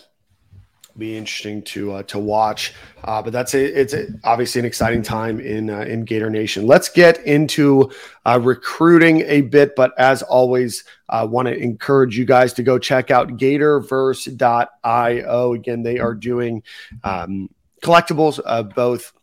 [1.00, 2.76] be interesting to uh, to watch.
[3.04, 6.68] Uh, but that's a, it's a, obviously an exciting time in uh, in Gator Nation.
[6.68, 7.90] Let's get into
[8.28, 12.78] uh, recruiting a bit, but as always, I want to encourage you guys to go
[12.78, 15.54] check out Gatorverse.io.
[15.54, 16.62] Again, they are doing
[17.04, 17.50] um,
[17.82, 19.14] collectibles, uh, both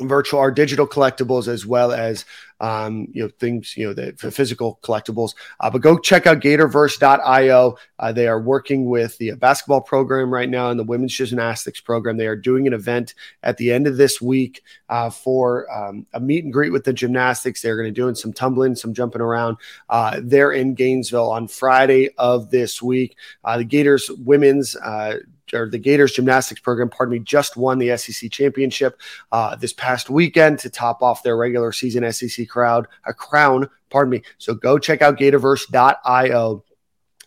[0.00, 2.24] virtual or digital collectibles as well as
[2.60, 5.34] um, you know things you know the physical collectibles.
[5.60, 10.48] Uh, but go check out gatorverse.io uh, they are working with the basketball program right
[10.48, 12.16] now and the women's gymnastics program.
[12.16, 16.20] They are doing an event at the end of this week uh, for um, a
[16.20, 17.62] meet and greet with the gymnastics.
[17.62, 19.56] They're going to doing some tumbling some jumping around
[19.88, 23.16] uh, they're in gainesville on friday of this week.
[23.44, 25.16] Uh, the gators women's uh,
[25.52, 29.00] or the Gators gymnastics program, pardon me, just won the SEC championship
[29.32, 33.68] uh, this past weekend to top off their regular season SEC crowd a crown.
[33.90, 34.22] Pardon me.
[34.38, 36.64] So go check out Gatorverse.io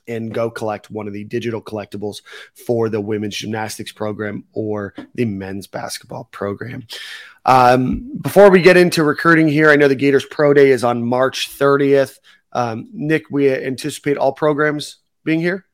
[0.08, 2.22] and go collect one of the digital collectibles
[2.66, 6.86] for the women's gymnastics program or the men's basketball program.
[7.46, 11.04] Um, before we get into recruiting here, I know the Gators Pro Day is on
[11.04, 12.20] March 30th.
[12.52, 15.66] Um, Nick, we anticipate all programs being here.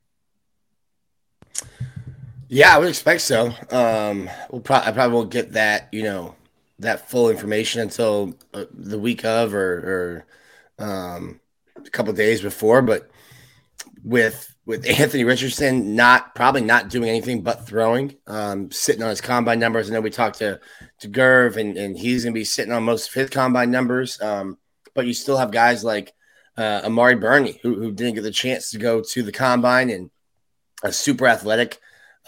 [2.51, 3.53] Yeah, I would expect so.
[3.69, 6.35] Um, we'll pro- I probably won't get that, you know,
[6.79, 10.25] that full information until uh, the week of or,
[10.79, 11.39] or um,
[11.77, 12.81] a couple days before.
[12.81, 13.11] But
[14.03, 19.21] with with Anthony Richardson not probably not doing anything but throwing, um, sitting on his
[19.21, 19.89] combine numbers.
[19.89, 20.59] I know we talked to
[21.01, 24.19] to Gerv, and and he's going to be sitting on most of his combine numbers.
[24.21, 24.57] Um,
[24.95, 26.13] but you still have guys like
[26.57, 30.09] uh, Amari Burney who, who didn't get the chance to go to the combine and
[30.81, 31.79] a super athletic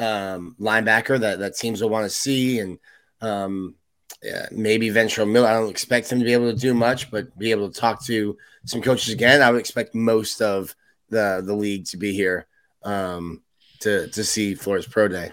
[0.01, 2.79] um, linebacker that that teams will want to see, and
[3.21, 3.75] um,
[4.23, 5.47] yeah, maybe Ventrell Miller.
[5.47, 8.03] I don't expect him to be able to do much, but be able to talk
[8.05, 9.41] to some coaches again.
[9.41, 10.75] I would expect most of
[11.09, 12.47] the the league to be here
[12.83, 13.41] um,
[13.81, 15.31] to to see Flores Pro Day.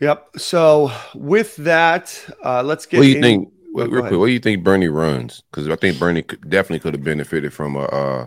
[0.00, 0.38] Yep.
[0.38, 2.98] So with that, uh, let's get.
[2.98, 3.50] What do you in- think?
[3.74, 5.42] Real quick, what do you think Burney runs?
[5.50, 7.82] Because I think Burney definitely could have benefited from a.
[7.82, 8.26] Uh,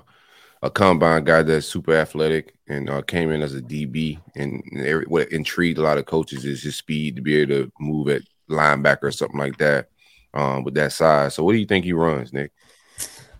[0.63, 4.19] a combine guy that's super athletic and uh, came in as a DB.
[4.35, 7.71] And, every, what intrigued a lot of coaches is his speed to be able to
[7.79, 9.89] move at linebacker or something like that
[10.33, 11.35] um, with that size.
[11.35, 12.51] So, what do you think he runs, Nick?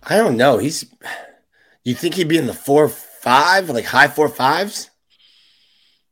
[0.04, 0.58] I don't know.
[0.58, 0.86] He's.
[1.84, 4.90] You think he'd be in the four five, like high four fives?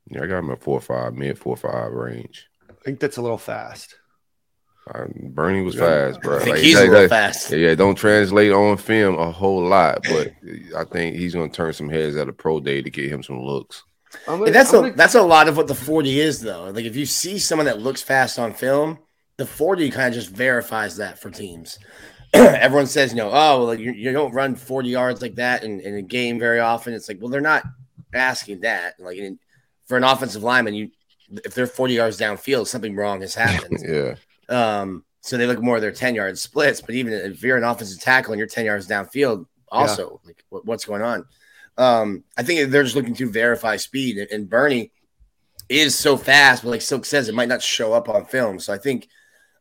[0.08, 2.48] Yeah, I got him at four five, mid four five range.
[2.70, 3.96] I think that's a little fast.
[4.94, 6.38] Uh, Burney was fast, bro.
[6.38, 7.52] I think like, he's a little fast.
[7.52, 10.32] Yeah, don't translate on film a whole lot, but
[10.78, 13.24] I think he's going to turn some heads at a pro day to get him
[13.24, 13.84] some looks.
[14.28, 16.70] Gonna, that's a that's a lot of what the forty is, though.
[16.70, 19.00] Like if you see someone that looks fast on film,
[19.38, 21.80] the forty kind of just verifies that for teams.
[22.34, 25.80] Everyone says, you know, oh, well, you, you don't run forty yards like that in,
[25.80, 26.94] in a game very often.
[26.94, 27.64] It's like, well, they're not
[28.14, 29.00] asking that.
[29.00, 29.40] Like in,
[29.86, 30.92] for an offensive lineman, you
[31.44, 33.80] if they're forty yards downfield, something wrong has happened.
[33.88, 34.16] yeah.
[34.50, 36.82] Um, so they look more at their 10 yard splits.
[36.82, 40.28] But even if you're an offensive tackle and you're 10 yards downfield, also, yeah.
[40.28, 41.26] like what, what's going on?
[41.78, 44.18] Um, I think they're just looking to verify speed.
[44.18, 44.92] And, and Burney
[45.68, 48.60] is so fast, but like Silk says, it might not show up on film.
[48.60, 49.08] So I think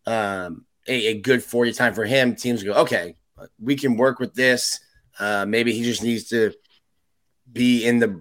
[0.07, 3.17] um, a, a good 40 time for him, teams go, okay,
[3.59, 4.81] we can work with this.
[5.19, 6.53] Uh, maybe he just needs to
[7.51, 8.21] be in the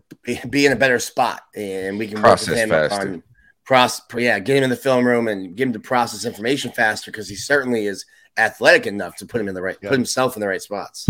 [0.49, 3.09] be in a better spot, and we can Process work with him faster.
[3.09, 3.23] on
[3.65, 7.11] process, yeah, get him in the film room and get him to process information faster
[7.11, 8.05] because he certainly is
[8.37, 9.89] athletic enough to put him in the right, yeah.
[9.89, 11.09] put himself in the right spots.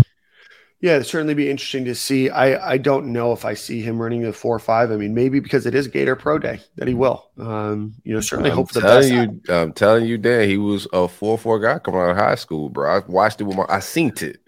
[0.80, 2.28] Yeah, it'd certainly be interesting to see.
[2.28, 4.90] I, I don't know if I see him running the four or five.
[4.90, 7.30] I mean, maybe because it is Gator Pro Day that he will.
[7.38, 9.10] Um, you know, certainly I'm hope for the best.
[9.10, 12.34] You, I'm telling you, Dan, he was a four four guy coming out of high
[12.34, 12.98] school, bro.
[12.98, 14.40] I watched it with my, I seen it.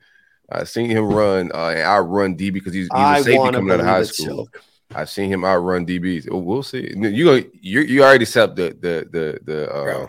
[0.50, 1.52] I seen him run.
[1.54, 4.26] Uh, and I run D because he's, he's a safety coming out of high school.
[4.26, 4.62] Silk.
[4.94, 6.28] I've seen him outrun DBs.
[6.30, 6.92] We'll see.
[6.94, 10.08] You you you already set the the the the uh,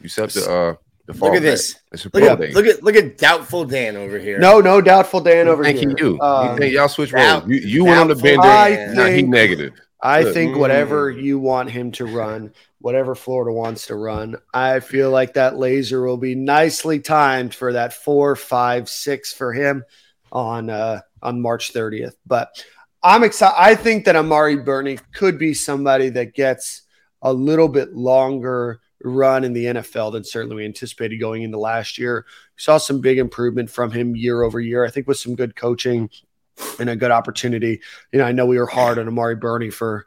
[0.00, 0.74] you set the uh
[1.06, 1.76] the look at this.
[2.12, 4.38] Look at, look at look at doubtful Dan over here.
[4.38, 5.94] No, no doubtful Dan over here.
[5.96, 7.46] You, um, you think y'all switch roles?
[7.46, 8.94] You, you went on the bender.
[8.94, 9.72] Not he negative.
[10.02, 10.34] I Look.
[10.34, 11.22] think whatever mm.
[11.22, 16.04] you want him to run, whatever Florida wants to run, I feel like that laser
[16.04, 19.84] will be nicely timed for that four, five, six for him
[20.32, 22.14] on uh on March 30th.
[22.26, 22.64] But
[23.02, 23.54] I'm excited.
[23.58, 26.82] I think that Amari Burney could be somebody that gets
[27.22, 31.98] a little bit longer run in the NFL than certainly we anticipated going into last
[31.98, 32.24] year.
[32.56, 34.84] We saw some big improvement from him year over year.
[34.84, 36.10] I think with some good coaching
[36.78, 37.80] and a good opportunity.
[38.12, 40.06] You know, I know we were hard on Amari Burney for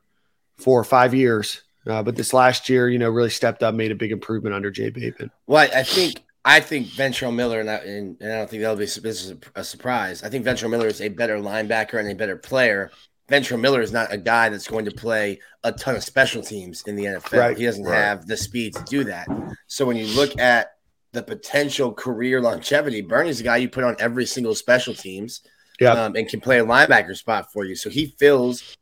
[0.57, 3.91] four or five years, uh, but this last year, you know, really stepped up, made
[3.91, 5.31] a big improvement under Jay Bateman.
[5.47, 8.85] Well, I think I think Ventrell Miller, and I, and, I don't think that'll be
[8.85, 10.23] this is a, a surprise.
[10.23, 12.91] I think Ventrell Miller is a better linebacker and a better player.
[13.29, 16.83] Ventrell Miller is not a guy that's going to play a ton of special teams
[16.87, 17.39] in the NFL.
[17.39, 17.95] Right, he doesn't right.
[17.95, 19.27] have the speed to do that.
[19.67, 20.71] So when you look at
[21.11, 25.41] the potential career longevity, Burney's a guy you put on every single special teams
[25.79, 25.91] Yeah.
[25.91, 27.75] um, and can play a linebacker spot for you.
[27.75, 28.77] So he fills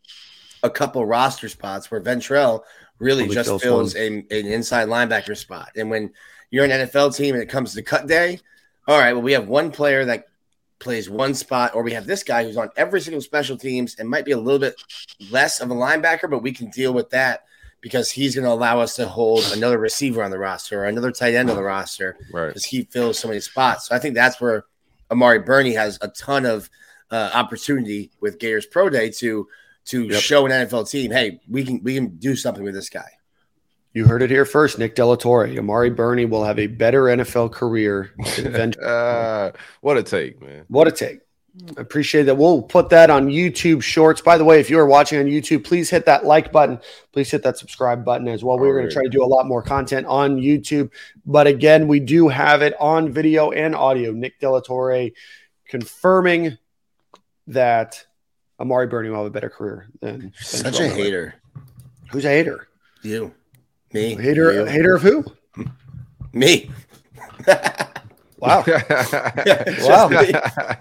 [0.64, 2.62] a couple roster spots where Ventrell
[3.00, 5.72] really Only just fills fills a, an inside linebacker spot.
[5.76, 6.12] And when
[6.52, 8.40] you're an NFL team and it comes to cut day,
[8.88, 10.26] all right, well, we have one player that
[10.80, 14.08] plays one spot, or we have this guy who's on every single special teams and
[14.08, 14.76] might be a little bit
[15.32, 17.44] less of a linebacker, but we can deal with that
[17.82, 21.12] because he's going to allow us to hold another receiver on the roster or another
[21.12, 22.48] tight end on the roster Right.
[22.48, 23.88] because he fills so many spots.
[23.88, 24.66] So I think that's where
[25.12, 26.70] Amari Burney has a ton of
[27.12, 29.48] uh, opportunity with Gators Pro Day to
[29.86, 30.22] to Yep.
[30.22, 33.10] show an NFL team, hey, we can we can do something with this guy.
[33.98, 35.58] You heard it here first, Nick Delatorre.
[35.58, 40.66] Amari Burney will have a better NFL career than uh, what a take, man.
[40.68, 41.22] What a take.
[41.76, 42.36] I appreciate that.
[42.36, 44.22] We'll put that on YouTube Shorts.
[44.22, 46.80] By the way, if you are watching on YouTube, please hit that like button.
[47.12, 48.60] Please hit that subscribe button as well.
[48.60, 50.92] We're going to try to do a lot more content on YouTube.
[51.26, 54.12] But again, we do have it on video and audio.
[54.12, 55.12] Nick Delatorre
[55.68, 56.60] confirming
[57.48, 58.06] that
[58.60, 61.34] Amari Burney will have a better career than than Such a hater.
[62.12, 62.68] Who's a hater?
[63.02, 63.34] You.
[63.94, 64.16] Me.
[64.16, 64.66] Hater, You.
[64.66, 65.26] hater of who?
[66.34, 66.70] Me.
[68.40, 68.64] Wow.
[68.68, 70.10] Wow.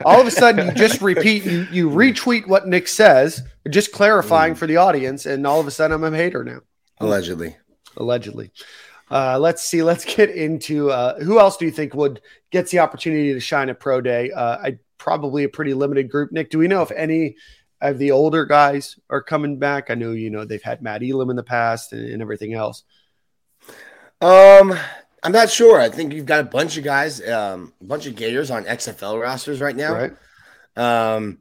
[0.04, 4.54] All of a sudden, you just repeat, you, you retweet what Nick says, just clarifying
[4.54, 6.60] for the audience, and all of a sudden, I'm a hater now.
[7.00, 7.56] Allegedly.
[7.96, 8.52] allegedly.
[9.10, 9.82] Uh, let's see.
[9.82, 13.70] Let's get into uh, who else do you think would gets the opportunity to shine
[13.70, 14.30] at pro day?
[14.32, 16.32] Uh, I probably a pretty limited group.
[16.32, 17.36] Nick, do we know if any
[17.80, 19.90] of the older guys are coming back?
[19.90, 22.84] I know you know they've had Matt Elam in the past and, and everything else.
[24.20, 24.74] Um,
[25.22, 25.80] I'm not sure.
[25.80, 29.20] I think you've got a bunch of guys, um, a bunch of Gators on XFL
[29.20, 29.94] rosters right now.
[29.94, 30.12] Right?
[30.76, 31.38] Um,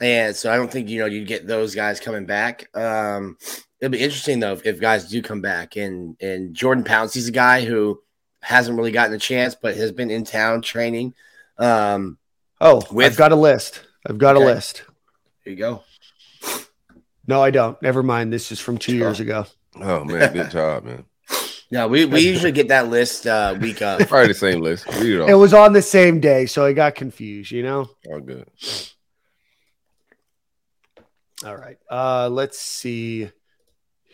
[0.00, 2.68] and so I don't think you know you'd get those guys coming back.
[2.76, 3.36] Um,
[3.80, 5.76] it'll be interesting though if, if guys do come back.
[5.76, 8.00] And and Jordan Pouncey's a guy who
[8.40, 11.14] hasn't really gotten a chance, but has been in town training.
[11.58, 12.18] Um,
[12.60, 13.82] Oh, With- I've got a list.
[14.06, 14.82] I've got a list.
[15.48, 15.82] Here you go.
[17.26, 17.80] No, I don't.
[17.82, 18.32] Never mind.
[18.32, 19.00] This is from two Sure.
[19.08, 19.46] years ago.
[19.76, 21.04] oh man, good job, man.
[21.70, 24.00] Yeah, we, we usually get that list uh, week of.
[24.08, 24.86] Probably the same list.
[24.86, 27.50] Read it It was on the same day, so I got confused.
[27.50, 27.88] You know.
[28.10, 28.48] All good.
[31.44, 31.76] All right.
[31.90, 33.30] Uh, let's see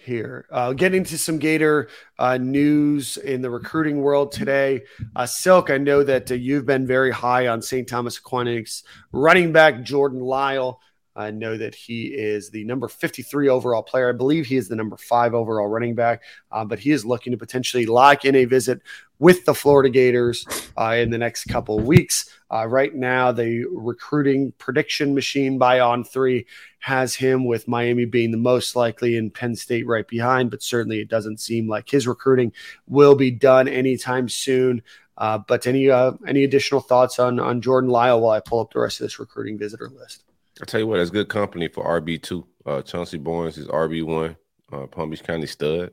[0.04, 0.46] here.
[0.50, 4.82] Uh, getting to some Gator uh, news in the recruiting world today.
[5.16, 7.88] Uh, Silk, I know that uh, you've been very high on St.
[7.88, 10.80] Thomas Aquinas running back Jordan Lyle.
[11.16, 14.08] I know that he is the number 53 overall player.
[14.08, 17.30] I believe he is the number five overall running back, uh, but he is looking
[17.30, 18.82] to potentially lock in a visit
[19.20, 20.44] with the Florida Gators
[20.76, 22.28] uh, in the next couple of weeks.
[22.50, 26.46] Uh, right now, the recruiting prediction machine by on three
[26.80, 31.00] has him with Miami being the most likely and Penn State right behind, but certainly
[31.00, 32.52] it doesn't seem like his recruiting
[32.88, 34.82] will be done anytime soon.
[35.16, 38.72] Uh, but any uh, any additional thoughts on on Jordan Lyle while I pull up
[38.72, 40.24] the rest of this recruiting visitor list?
[40.62, 42.46] I tell you what, that's good company for RB two.
[42.64, 44.36] Uh, Chauncey Barnes is RB one.
[44.72, 45.92] Uh, Palm Beach County stud.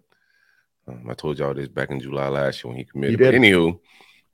[0.88, 3.19] Um, I told y'all this back in July last year when he committed.
[3.19, 3.80] You But anywho,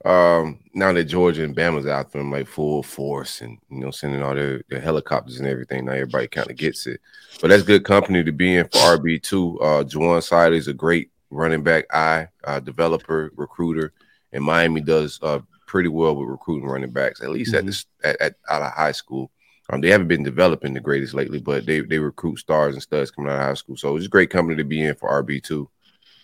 [0.04, 3.90] um, now that Georgia and Bama's out there in like full force and you know
[3.90, 7.00] sending all their, their helicopters and everything, now everybody kind of gets it.
[7.40, 9.58] But that's good company to be in for RB two.
[9.60, 13.92] Uh, Juwan Side is a great running back eye uh, developer recruiter,
[14.32, 18.20] and Miami does uh, pretty well with recruiting running backs, at least at this at,
[18.20, 19.30] at out of high school.
[19.70, 23.10] Um, they haven't been developing the greatest lately, but they they recruit stars and studs
[23.10, 23.76] coming out of high school.
[23.76, 25.68] So it's a great company to be in for RB two.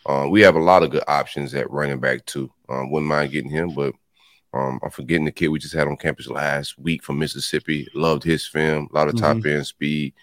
[0.06, 2.50] Um, we have a lot of good options at running back too.
[2.68, 3.94] Um, wouldn't mind getting him, but
[4.52, 7.88] um, I'm forgetting the kid we just had on campus last week from Mississippi.
[7.94, 10.14] Loved his film, a lot of top end speed.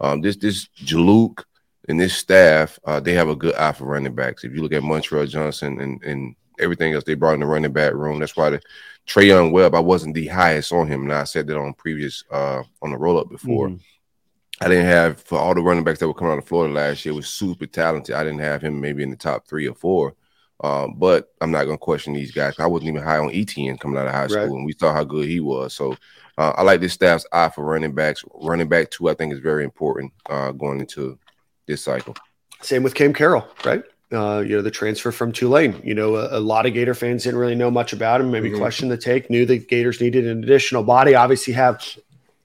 [0.00, 1.44] Um, this this Juluke
[1.88, 4.42] and this staff, uh, they have a good eye for running backs.
[4.42, 7.72] If you look at Montrell Johnson and and everything else they brought in the running
[7.72, 8.60] back room, that's why the
[9.06, 11.02] Treyaun Webb, I wasn't the highest on him.
[11.02, 13.68] And I said that on previous uh on the roll up before.
[13.68, 13.80] Mhm.
[14.60, 17.04] I didn't have for all the running backs that were coming out of Florida last
[17.04, 18.14] year was super talented.
[18.14, 20.14] I didn't have him maybe in the top three or four.
[20.62, 22.54] Um, but I'm not gonna question these guys.
[22.60, 24.50] I wasn't even high on ETN coming out of high school, Right.
[24.52, 25.74] and we saw how good he was.
[25.74, 25.96] So
[26.38, 28.24] uh, I like this staff's eye for running backs.
[28.32, 31.18] Running back two, I think, is very important uh, going into
[31.66, 32.16] this cycle.
[32.62, 33.82] Same with Cam Carroll, right?
[34.12, 35.80] Uh, you know, the transfer from Tulane.
[35.82, 38.50] You know, a, a, lot of Gator fans didn't really know much about him, maybe
[38.50, 38.58] mm-hmm.
[38.58, 41.14] questioned the take, knew the Gators needed an additional body.
[41.14, 41.84] Obviously, have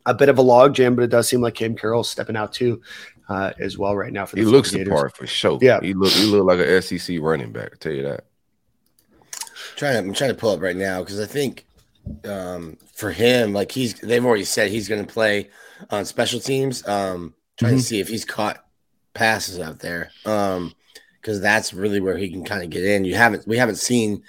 [0.06, 2.82] a bit of a logjam, but it does seem like Cam Carroll stepping out too.
[3.28, 5.60] Uh, as well, right now for the he looks the part for sure.
[5.62, 7.70] Yeah, he look he look like an SEC running back.
[7.74, 8.26] I tell you that.
[9.32, 11.68] I'm trying to I'm trying to pull up right now because I think
[12.26, 15.50] um, for him, like he's they've already said he's going to play
[15.92, 16.88] on special teams.
[16.88, 17.78] Um, trying mm-hmm.
[17.78, 18.66] to see if he's caught
[19.14, 20.12] passes out there.
[20.26, 20.74] Um,
[21.22, 23.06] because that's really where he can kind of get in.
[23.06, 24.24] You haven't we haven't seen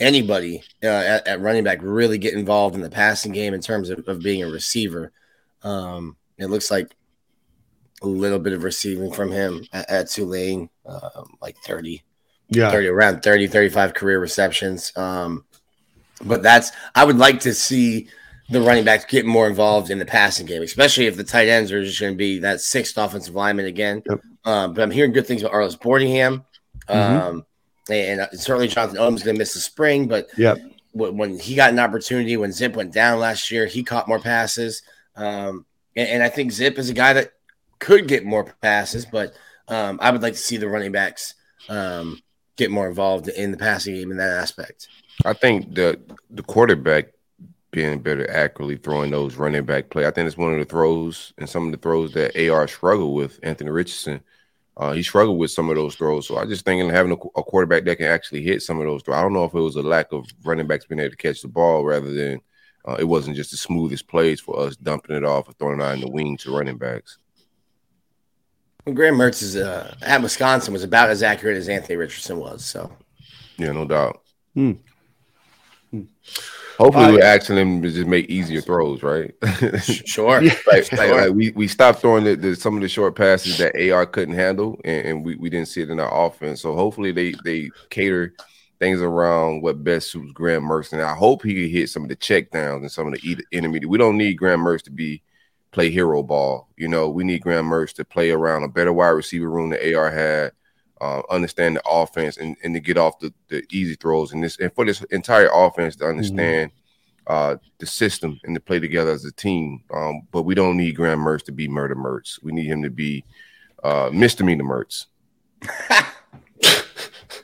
[0.00, 3.90] anybody uh, at, at, running back really get involved in the passing game in terms
[3.90, 5.12] of, of being a receiver.
[5.62, 6.94] Um, it looks like
[8.02, 12.02] a little bit of receiving from him at, at Tulane, um, like 30,
[12.50, 14.92] yeah, 30 around 30, 35 career receptions.
[14.96, 15.44] Um,
[16.24, 18.08] but that's I would like to see
[18.50, 21.72] the running backs get more involved in the passing game, especially if the tight ends
[21.72, 24.02] are just going to be that sixth offensive lineman again.
[24.08, 24.20] Yep.
[24.44, 26.44] Um, but I'm hearing good things about Arlis Boardingham.
[26.88, 27.26] Mm-hmm.
[27.26, 27.46] Um,
[27.90, 30.58] and uh, certainly Jonathan Odom's going to miss the spring, but yep.
[30.92, 34.82] when he got an opportunity, when Zip went down last year, he caught more passes.
[35.16, 35.64] Um,
[35.96, 37.32] and, and, I think Zip is a guy that
[37.78, 39.34] could get more passes, but
[39.68, 41.34] um, I would like to see the running backs
[41.68, 42.20] um,
[42.56, 44.88] get more involved in the passing game in that aspect.
[45.24, 47.13] I think the the quarterback
[47.74, 50.06] being better accurately throwing those running back play.
[50.06, 53.16] I think it's one of the throws and some of the throws that AR struggled
[53.16, 53.40] with.
[53.42, 54.20] Anthony Richardson,
[54.76, 56.28] uh, he struggled with some of those throws.
[56.28, 58.86] So I just think in having a, a, quarterback that can actually hit some of
[58.86, 59.16] those throws.
[59.16, 61.42] I don't know if it was a lack of running backs being able to catch
[61.42, 62.40] the ball rather than
[62.86, 65.84] uh, it wasn't just the smoothest plays for us dumping it off or throwing it
[65.84, 67.18] out in the wing to running backs.
[68.86, 72.64] Well, Graham Mertz is uh, at Wisconsin was about as accurate as Anthony Richardson was.
[72.64, 72.92] So,
[73.56, 74.22] yeah, no doubt.
[74.54, 74.74] Hmm.
[76.76, 79.34] Hopefully, uh, we're asking them to just make easier throws, right?
[79.82, 80.42] sure.
[80.42, 81.26] like, sure.
[81.26, 84.34] Like, we, we stopped throwing the, the, some of the short passes that AR couldn't
[84.34, 86.60] handle, and, and, we, we didn't see it in our offense.
[86.60, 88.34] So hopefully, they they cater
[88.78, 92.08] things around what best suits Graham Mertz, and I hope he can hit some of
[92.08, 93.80] the check downs and some of the enemy.
[93.86, 95.22] We don't need Graham Mertz to be
[95.70, 96.68] play hero ball.
[96.76, 99.94] You know, we need Graham Mertz to play around a better wide receiver room that
[99.94, 100.52] AR had
[101.04, 104.58] uh, understand the offense and, and to get off the, the easy throws and this
[104.58, 107.32] and for this entire offense to understand mm-hmm.
[107.32, 109.82] uh, the system and to play together as a team.
[109.92, 112.42] Um, but we don't need Graham Mertz to be Murder Mertz.
[112.42, 113.22] We need him to be
[113.82, 115.06] uh, misdemeanor Mertz.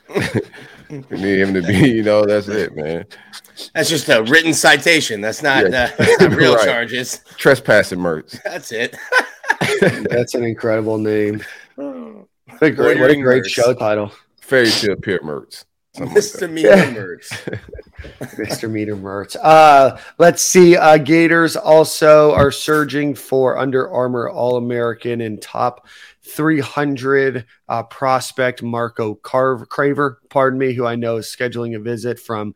[1.11, 3.05] we need him to be, you know, that's it, man.
[3.75, 5.21] That's just a written citation.
[5.21, 5.91] That's not, yeah.
[5.99, 6.65] uh, not real right.
[6.65, 7.19] charges.
[7.37, 8.41] Trespassing Mertz.
[8.41, 8.97] That's it.
[10.09, 11.43] that's an incredible name.
[12.59, 14.11] What a great, what a great show title.
[14.39, 15.65] Fairy tale Pit Mertz.
[15.97, 16.41] Mr.
[16.41, 17.59] Like Meter Mertz.
[18.37, 18.71] Mr.
[18.71, 19.35] Meter Mertz.
[19.41, 20.77] Uh, let's see.
[20.77, 25.87] Uh, Gators also are surging for Under Armour All American and top
[26.23, 32.19] 300 uh, prospect Marco Carver, Craver, pardon me, who I know is scheduling a visit
[32.19, 32.55] from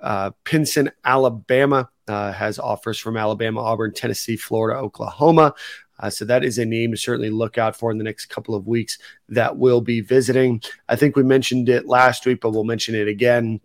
[0.00, 1.90] uh, Pinson, Alabama.
[2.08, 5.54] Uh, has offers from Alabama, Auburn, Tennessee, Florida, Oklahoma.
[5.98, 8.54] Uh, so that is a name to certainly look out for in the next couple
[8.54, 10.62] of weeks that will be visiting.
[10.88, 13.60] I think we mentioned it last week, but we'll mention it again.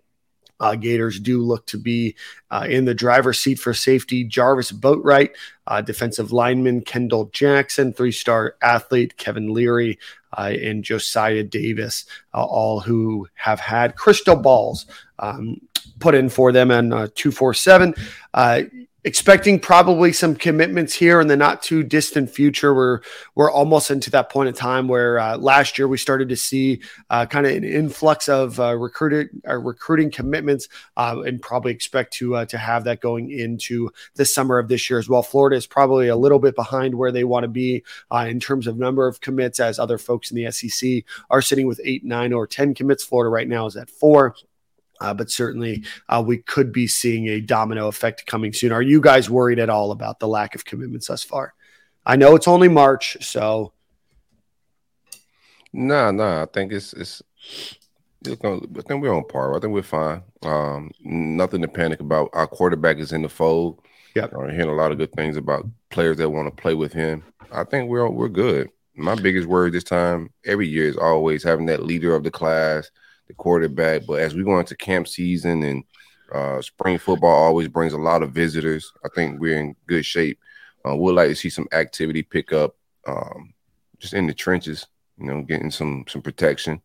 [0.61, 2.15] Uh, Gators do look to be
[2.51, 4.23] uh, in the driver's seat for safety.
[4.23, 5.31] Jarvis Boatwright,
[5.65, 9.97] uh, defensive lineman Kendall Jackson, three star athlete Kevin Leary,
[10.37, 12.05] uh, and Josiah Davis,
[12.35, 14.85] uh, all who have had crystal balls
[15.17, 15.59] um,
[15.99, 17.95] put in for them on uh, 247
[19.03, 22.73] expecting probably some commitments here in the not too distant future.
[22.73, 23.01] We're
[23.35, 26.81] we're almost into that point in time where uh, last year we started to see
[27.09, 32.35] uh, kind of an influx of uh, uh, recruiting commitments, uh, and probably expect to
[32.35, 35.23] uh, to have that going into the summer of this year as well.
[35.23, 37.83] Florida is probably a little bit behind where they want to be
[38.27, 41.81] in terms of number of commits, as other folks in the SEC are sitting with
[41.83, 43.03] eight, nine, or ten commits.
[43.03, 44.35] Florida right now is at four.
[45.01, 48.71] Uh, but certainly, uh, we could be seeing a domino effect coming soon.
[48.71, 51.55] Are you guys worried at all about the lack of commitments thus far?
[52.05, 53.73] I know it's only March, so.
[55.73, 57.21] No, nah, no, nah, I think it's it's.
[58.23, 59.55] I think we're on par.
[59.55, 60.21] I think we're fine.
[60.43, 62.29] Um, nothing to panic about.
[62.33, 63.81] Our quarterback is in the fold.
[64.15, 66.93] Yeah, I'm hearing a lot of good things about players that want to play with
[66.93, 67.23] him.
[67.51, 68.69] I think we're we're good.
[68.95, 72.91] My biggest worry this time every year is always having that leader of the class
[73.31, 74.05] the quarterback.
[74.05, 75.83] But as we go into camp season and
[76.31, 80.39] uh, spring football always brings a lot of visitors, I think we're in good shape.
[80.87, 82.75] Uh, we'd like to see some activity pick up
[83.07, 83.53] um,
[83.99, 86.81] just in the trenches, you know, getting some some protection.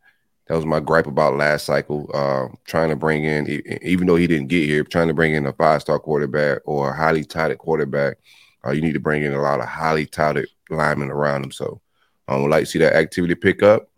[0.47, 2.09] That was my gripe about last cycle.
[2.15, 5.47] Uh, trying to bring in, even though he didn't get here, trying to bring in
[5.47, 8.19] a five star quarterback or a highly touted quarterback.
[8.65, 11.53] Uh, you need to bring in a lot of highly touted linemen around him.
[11.53, 11.81] So
[12.29, 13.89] um, would like to see that activity pick up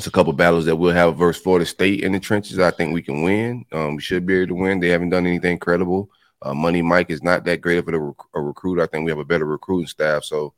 [0.00, 2.58] it's a couple battles that we'll have versus Florida State in the trenches.
[2.58, 3.66] I think we can win.
[3.70, 4.80] Um, we should be able to win.
[4.80, 6.08] They haven't done anything credible.
[6.40, 8.80] Uh, Money Mike is not that great of a, a recruit.
[8.80, 10.24] I think we have a better recruiting staff.
[10.24, 10.54] So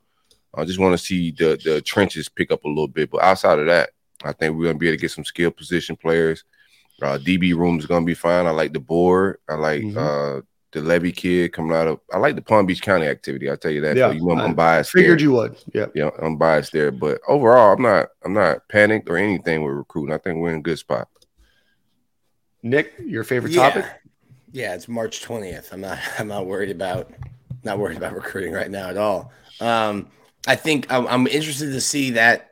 [0.54, 3.10] I just want to see the the trenches pick up a little bit.
[3.10, 3.90] But outside of that,
[4.22, 6.44] I think we're gonna be able to get some skill position players.
[7.02, 8.46] Uh, DB room is gonna be fine.
[8.46, 9.38] I like the board.
[9.48, 9.96] I like Mhm.
[10.38, 10.42] uh,
[10.72, 12.00] the Levy kid coming out of.
[12.12, 13.48] I like the Palm Beach County activity.
[13.48, 13.96] I'll tell you that.
[13.96, 14.90] Yeah, so you know I'm, I'm biased.
[14.90, 15.24] Figured there.
[15.24, 15.56] you would.
[15.72, 15.86] Yeah.
[15.94, 16.90] Yeah, I'm biased there.
[16.90, 18.08] But overall, I'm not.
[18.24, 20.14] I'm not panicked or anything with recruiting.
[20.14, 21.08] I think we're in a good spot.
[22.62, 23.68] Nick, your favorite yeah.
[23.68, 23.84] topic?
[24.52, 25.72] Yeah, it's March 20th.
[25.72, 27.12] I'm not I'm not worried about
[27.64, 29.32] not worried about recruiting right now at all.
[29.60, 30.08] Um,
[30.46, 32.50] I think I'm, I'm interested to see that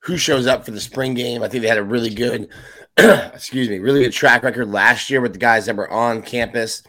[0.00, 1.42] who shows up for the spring game.
[1.42, 2.48] I think they had a really good
[2.96, 6.82] excuse me, really good track record last year with the guys that were on campus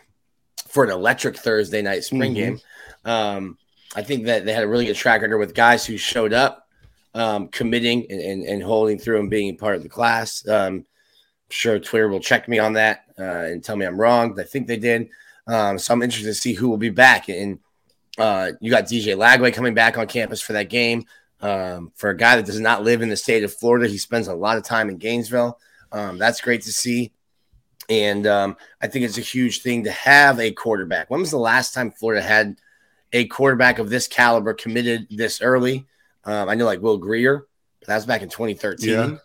[0.71, 2.35] for an electric Thursday night spring Mhm.
[2.35, 2.59] game.
[3.05, 3.57] Um,
[3.95, 6.67] I think that they had a really good track record with guys who showed up,
[7.13, 10.47] um, committing and, and, and holding through and being part of the class.
[10.47, 10.85] Um,
[11.49, 14.39] sure Twitter will check me on that uh, and tell me I'm wrong.
[14.39, 15.09] I think they did.
[15.47, 17.27] Um, so I'm interested to see who will be back.
[17.27, 17.59] And
[18.17, 21.05] uh, you got DJ Lagway coming back on campus for that game.
[21.41, 24.27] Um, for a guy that does not live in the state of Florida, he spends
[24.29, 25.59] a lot of time in Gainesville.
[25.91, 27.11] Um, that's great to see.
[27.91, 31.09] And um, I think it's a huge thing to have a quarterback.
[31.09, 32.55] When was the last time Florida had
[33.11, 35.85] a quarterback of this caliber committed this early?
[36.23, 37.45] Um, I know like Will Grier,
[37.81, 39.19] but that was back in 2013.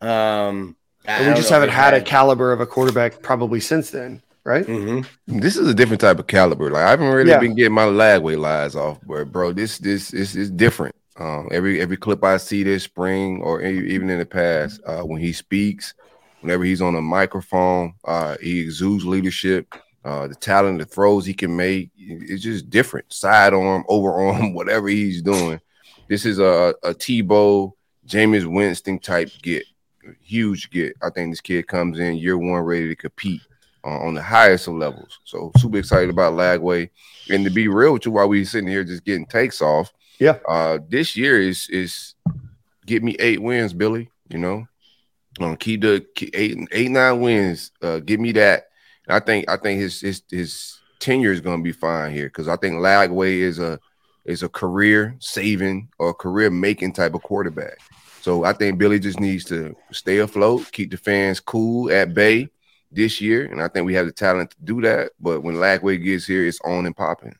[0.00, 0.76] Um,
[1.06, 4.64] And we just haven't had a caliber of a quarterback probably since then, right?
[4.64, 5.04] Mhm.
[5.26, 6.70] This is a different type of caliber.
[6.70, 7.40] Like I haven't really Yeah.
[7.40, 10.94] been getting my lagway lies off, but bro, this this is is different.
[11.18, 15.00] Um, every every clip I see this spring or e- even in the past, uh,
[15.02, 15.94] when he speaks,
[16.40, 19.74] whenever he's on a microphone, uh, he exudes leadership.
[20.04, 23.12] Uh, the talent, the throws he can make, it's just different.
[23.12, 25.60] Sidearm, overarm, whatever he's doing.
[26.08, 27.72] This is a a Tebow,
[28.06, 29.64] Jameis Winston type get,
[30.22, 30.96] huge get.
[31.02, 33.42] I think this kid comes in year one ready to compete
[33.84, 35.18] uh, on the highest of levels.
[35.24, 36.88] So super excited about Lagway.
[37.28, 40.38] And to be real with you, while we sitting here just getting takes off, Yeah.
[40.48, 42.14] uh, this year is is
[42.86, 44.10] get me eight wins, Billy.
[44.30, 44.66] You know,
[45.40, 47.72] um, keep the eight eight nine wins.
[47.82, 48.68] Uh, give me that.
[49.06, 52.26] And I think I think his his his tenure is going to be fine here
[52.26, 53.78] because I think Lagway is a
[54.24, 57.78] is a career saving or career making type of quarterback.
[58.20, 62.50] So I think Billy just needs to stay afloat, keep the fans cool at bay
[62.90, 65.12] this year, and I think we have the talent to do that.
[65.20, 67.36] But when Lagway gets here, it's on and popping.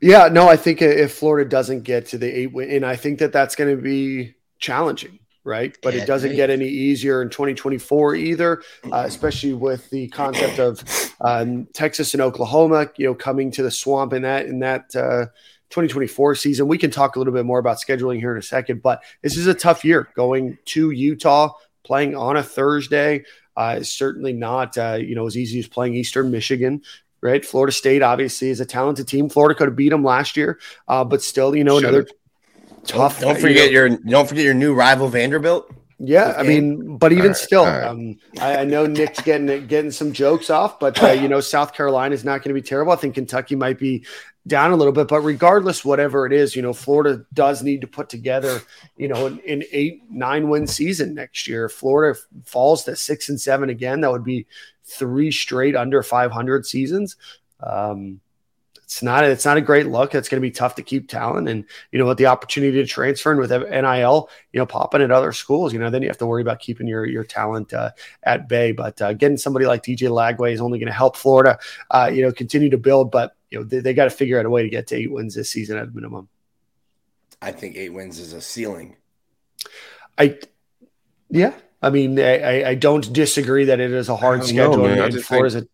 [0.00, 3.18] Yeah, no, I think if Florida doesn't get to the eight win, and I think
[3.18, 5.17] that that's going to be challenging,
[5.48, 5.76] right?
[5.82, 10.84] But it doesn't get any easier in 2024 either, uh, especially with the concept of
[11.22, 15.26] um, Texas and Oklahoma, you know, coming to the swamp in that in that uh,
[15.70, 16.68] 2024 season.
[16.68, 19.36] We can talk a little bit more about scheduling here in a second, but this
[19.36, 23.24] is a tough year going to Utah, playing on a Thursday.
[23.56, 26.82] Uh, is certainly not uh, you know as easy as playing Eastern Michigan
[27.20, 27.44] right?
[27.44, 29.28] Florida State obviously is a talented team.
[29.28, 32.06] Florida could have beat them last year, uh, but still, you know, another
[32.88, 33.20] tough.
[33.20, 35.72] Don't you forget know- your don't forget your new rival Vanderbilt.
[36.00, 37.82] Yeah, I mean, but even All right, still, all right.
[37.88, 41.74] um, I, I know Nick's getting getting some jokes off, but uh, you know, South
[41.74, 42.92] Carolina is not going to be terrible.
[42.92, 44.06] I think Kentucky might be
[44.46, 47.88] down a little bit, but regardless, whatever it is, you know, Florida does need to
[47.88, 48.60] put together,
[48.96, 51.64] you know, an, an eight nine win season next year.
[51.64, 54.46] If Florida falls to six and seven again, that would be
[54.84, 57.16] three straight under five hundred seasons.
[57.58, 58.20] Um,
[58.88, 60.14] it's not it's not a great look.
[60.14, 62.86] It's going to be tough to keep talent, and you know, with the opportunity to
[62.86, 66.16] transfer and with NIL, you know, popping at other schools, you know, then you have
[66.16, 67.90] to worry about keeping your your talent uh,
[68.22, 68.72] at bay.
[68.72, 71.58] But uh, getting somebody like DJ Lagway is only going to help Florida,
[71.90, 73.10] uh, you know, continue to build.
[73.10, 75.12] But you know, they, they got to figure out a way to get to eight
[75.12, 76.26] wins this season at minimum.
[77.42, 78.96] I think eight wins is a ceiling.
[80.16, 80.38] I,
[81.28, 84.56] yeah, I mean, I, I- I don't disagree that it is a hard I don't
[84.56, 84.98] know, schedule, man.
[84.98, 85.68] I and just Florida's a,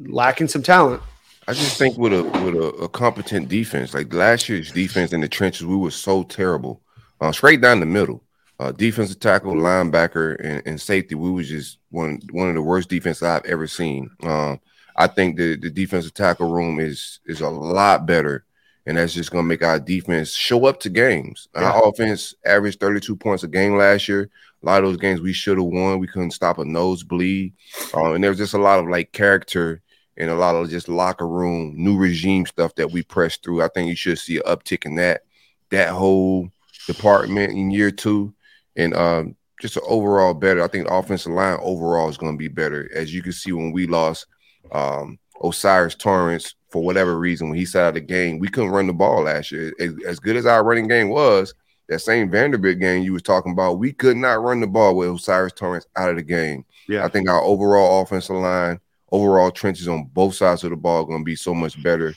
[0.00, 1.02] lacking some talent.
[1.48, 5.22] I just think with a with a, a competent defense, like last year's defense in
[5.22, 6.82] the trenches, we were so terrible,
[7.22, 8.22] uh, straight down the middle.
[8.60, 12.90] Uh, defensive tackle, linebacker, and, and safety, we was just one one of the worst
[12.90, 14.10] defenses I've ever seen.
[14.22, 14.60] Um,
[14.94, 18.44] I think the the defensive tackle room is is a lot better,
[18.84, 21.48] and that's just gonna make our defense show up to games.
[21.54, 21.72] Yeah.
[21.72, 24.28] Our offense averaged 32 points a game last year.
[24.62, 25.98] A lot of those games we should have won.
[25.98, 27.54] We couldn't stop a nosebleed,
[27.94, 29.80] uh, and there was just a lot of like character
[30.18, 33.62] and a lot of just locker room, new regime stuff that we pressed through.
[33.62, 35.22] I think you should see an uptick in that
[35.70, 36.50] that whole
[36.86, 38.34] department in year two,
[38.76, 40.62] and um, just an overall better.
[40.62, 43.52] I think the offensive line overall is going to be better, as you can see
[43.52, 44.26] when we lost
[44.72, 48.38] um, O'Cyrus Torrence for whatever reason when he sat out of the game.
[48.38, 49.72] We couldn't run the ball last year.
[49.78, 51.54] As, as good as our running game was,
[51.88, 55.08] that same Vanderbilt game you was talking about, we could not run the ball with
[55.08, 56.64] O'Cyrus Torrence out of the game.
[56.88, 57.04] Yeah.
[57.04, 58.80] I think our overall offensive line,
[59.10, 62.14] overall trenches on both sides of the ball going to be so much better,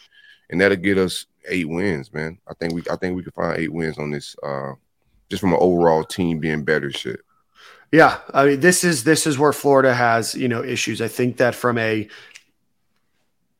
[0.49, 2.37] and that'll get us eight wins, man.
[2.47, 4.73] I think we I think we can find eight wins on this, uh,
[5.29, 6.91] just from an overall team being better.
[6.91, 7.21] Shit.
[7.91, 11.01] Yeah, I mean this is this is where Florida has you know issues.
[11.01, 12.07] I think that from a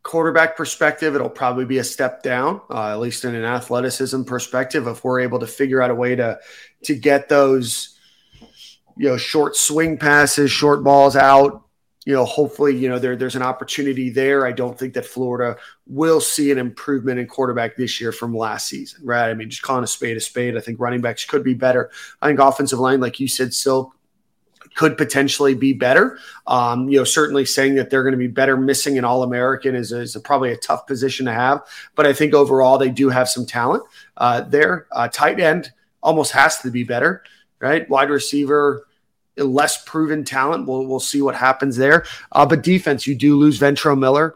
[0.03, 4.87] quarterback perspective, it'll probably be a step down, uh, at least in an athleticism perspective.
[4.87, 6.39] If we're able to figure out a way to
[6.83, 7.97] to get those,
[8.97, 11.65] you know, short swing passes, short balls out,
[12.05, 14.47] you know, hopefully, you know, there, there's an opportunity there.
[14.47, 18.67] I don't think that Florida will see an improvement in quarterback this year from last
[18.67, 19.29] season, right?
[19.29, 20.57] I mean, just calling a spade a spade.
[20.57, 21.91] I think running backs could be better.
[22.21, 23.93] I think offensive line, like you said, still
[24.75, 26.17] could potentially be better.
[26.47, 29.75] Um, you know, certainly saying that they're going to be better missing an All American
[29.75, 31.61] is, is a, probably a tough position to have.
[31.95, 33.83] But I think overall they do have some talent
[34.17, 34.87] uh, there.
[34.91, 35.71] Uh, tight end
[36.01, 37.23] almost has to be better,
[37.59, 37.87] right?
[37.89, 38.87] Wide receiver,
[39.37, 40.67] less proven talent.
[40.67, 42.05] We'll we'll see what happens there.
[42.31, 44.35] Uh, but defense, you do lose Ventrell Miller,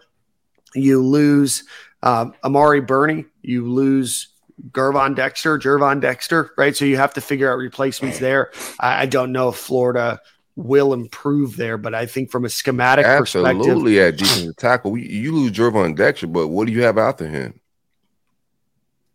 [0.74, 1.64] you lose
[2.04, 3.26] uh, Amari Burney.
[3.42, 4.30] you lose
[4.72, 6.76] Gervon Dexter, Gervon Dexter, right?
[6.76, 8.52] So you have to figure out replacements there.
[8.80, 10.20] I, I don't know if Florida
[10.56, 13.60] will improve there, but I think from a schematic perspective.
[13.60, 17.28] Absolutely at defensive tackle, we, you lose Gervon Dexter, but what do you have after
[17.28, 17.60] him?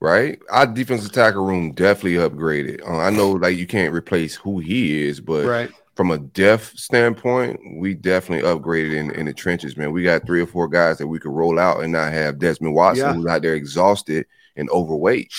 [0.02, 2.80] Right, our defensive tackle room definitely upgraded.
[2.88, 5.70] Uh, I know, like you can't replace who he is, but right.
[5.94, 9.92] from a depth standpoint, we definitely upgraded in, in the trenches, man.
[9.92, 12.74] We got three or four guys that we could roll out and not have Desmond
[12.74, 13.12] Watson, Yeah.
[13.12, 14.24] who's out there exhausted
[14.56, 15.32] and overweight.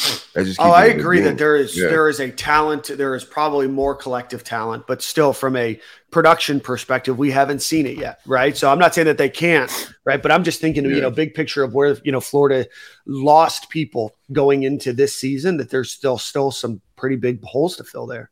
[0.60, 1.90] Oh, I it in the agree that there is Yeah.
[1.90, 2.86] there is a talent.
[2.96, 5.80] There is probably more collective talent, but still, from a
[6.12, 8.56] production perspective, we haven't seen it yet, right?
[8.56, 10.22] So I'm not saying that they can't, right?
[10.22, 12.68] But I'm just thinking, you know, big picture of where you know Florida
[13.06, 15.58] lost people going into this season.
[15.58, 18.30] That there's still still some pretty big holes to fill there.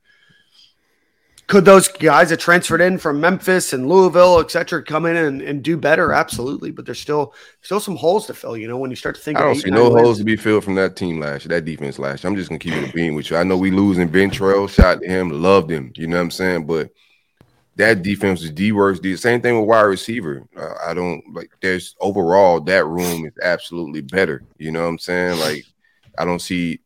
[1.48, 5.42] Could those guys that transferred in from Memphis and Louisville, et cetera, come in and,
[5.42, 6.14] and do better?
[6.14, 8.56] Absolutely, but there's still still some holes to fill.
[8.56, 10.02] You know, when you start to think, I don't see no wins.
[10.02, 12.30] holes to be filled from that team last year, that defense last year.
[12.30, 13.38] I'm just gonna keep it a beam with you.
[13.38, 15.92] I know we losing Ventrell, shot to him, loved him.
[15.96, 16.68] You know what I'm saying?
[16.68, 16.92] But
[17.80, 19.02] that defense is the worst.
[19.02, 20.46] The same thing with wide receiver.
[20.56, 21.50] Uh, I don't like.
[21.62, 24.44] There's overall that room is absolutely better.
[24.58, 25.40] You know what I'm saying?
[25.40, 25.66] Like
[26.18, 26.82] I don't see,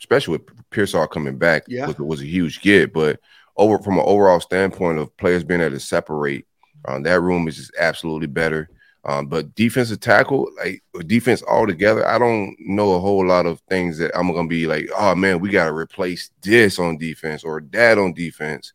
[0.00, 1.86] especially with Pearsall coming back, Yeah.
[1.86, 2.92] was, was a huge get.
[2.92, 3.20] But
[3.56, 6.46] over from an overall standpoint of players being able to separate,
[6.86, 8.68] um, that room is just absolutely better.
[9.04, 13.98] Um, but defensive tackle, like defense altogether, I don't know a whole lot of things
[13.98, 17.98] that I'm gonna be like, oh man, we gotta replace this on defense or that
[17.98, 18.72] on defense.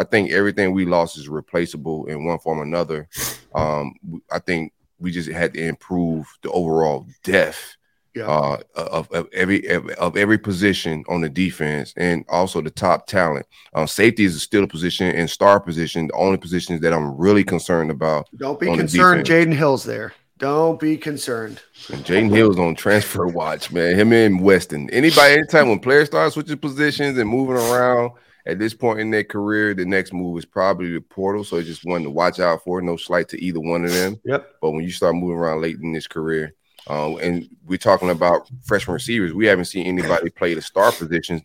[0.00, 3.08] I think everything we lost is replaceable in one form or another.
[3.54, 3.94] Um,
[4.32, 7.76] I think we just had to improve the overall depth
[8.14, 8.26] Yeah.
[8.26, 9.60] uh, of, of every
[10.06, 13.46] of every position on the defense and also the top talent.
[13.74, 17.44] Um, safety is still a position and star position, the only positions that I'm really
[17.44, 18.28] concerned about.
[18.36, 19.26] Don't be concerned.
[19.26, 20.12] Jaydon Hill's there.
[20.38, 21.60] Don't be concerned.
[21.88, 23.94] Jaydon Hill's on transfer watch, man.
[23.94, 24.88] Him and Weston.
[24.90, 28.12] Anybody, anytime when players start switching positions and moving around
[28.46, 31.44] at this point in their career, the next move is probably the portal.
[31.44, 32.80] So it's just one to watch out for.
[32.80, 34.20] No slight to either one of them.
[34.24, 34.56] Yep.
[34.60, 36.54] But when you start moving around late in this career,
[36.86, 41.42] um, and we're talking about freshman receivers, we haven't seen anybody play the star positions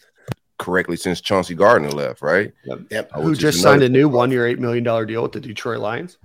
[0.57, 2.53] correctly since Chauncey Gardner left, right?
[2.63, 3.11] Yep.
[3.13, 6.17] Uh, Who just signed a new one year, $8 million deal with the Detroit Lions?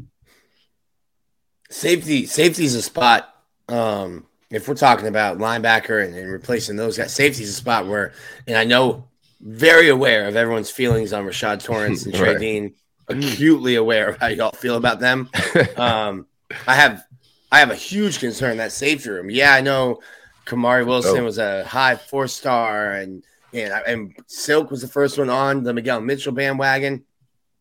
[1.68, 3.34] Safety, safety is a spot.
[3.68, 7.86] Um, if we're talking about linebacker and, and replacing those guys, safety is a spot
[7.86, 8.12] where,
[8.46, 9.08] and I know
[9.40, 12.38] very aware of everyone's feelings on Rashad Torrence and Trey Right.
[12.40, 12.74] Dean,
[13.08, 15.28] acutely aware of how y'all feel about them.
[15.76, 16.26] um,
[16.66, 17.04] I have,
[17.50, 19.30] I have a huge concern that safety room.
[19.30, 20.00] Yeah, I know
[20.46, 21.24] Kamari Wilson Oh.
[21.24, 25.72] was a high four star, and and and Silk was the first one on the
[25.72, 27.04] Miguel Mitchell bandwagon.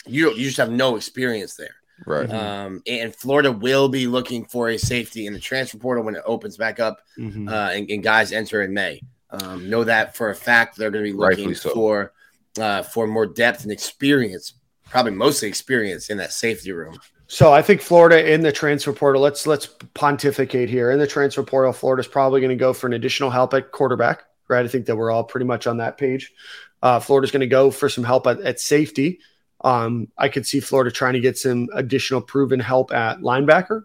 [0.06, 1.76] You you just have no experience there.
[2.06, 2.30] right.
[2.32, 6.22] Um, and Florida will be looking for a safety in the transfer portal when it
[6.26, 7.48] opens back up, Mm-hmm.
[7.50, 9.02] uh, and, and guys enter in May.
[9.32, 10.78] Um, know that for a fact.
[10.78, 11.70] They're going to be looking so.
[11.72, 12.14] for
[12.60, 14.54] uh, for more depth and experience,
[14.90, 17.00] probably mostly experience in that safety room.
[17.28, 19.22] So I think Florida in the transfer portal.
[19.22, 20.90] Let's let's pontificate here.
[20.90, 24.24] In the transfer portal, Florida's probably going to go for an additional help at quarterback.
[24.48, 24.66] Right.
[24.66, 26.34] I think that we're all pretty much on that page.
[26.82, 29.20] Uh, Florida's going to go for some help at, at safety.
[29.62, 33.84] Um, I could see Florida trying to get some additional proven help at linebacker.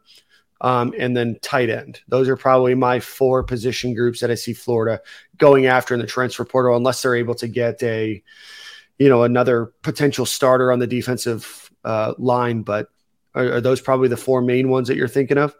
[0.60, 2.00] Um, and then tight end.
[2.08, 5.00] Those are probably my four position groups that I see Florida
[5.36, 8.22] going after in the transfer portal, unless they're able to get a,
[8.98, 12.62] you know, another potential starter on the defensive uh, line.
[12.62, 12.88] But
[13.34, 15.54] are, are those probably the four main ones that you're thinking of?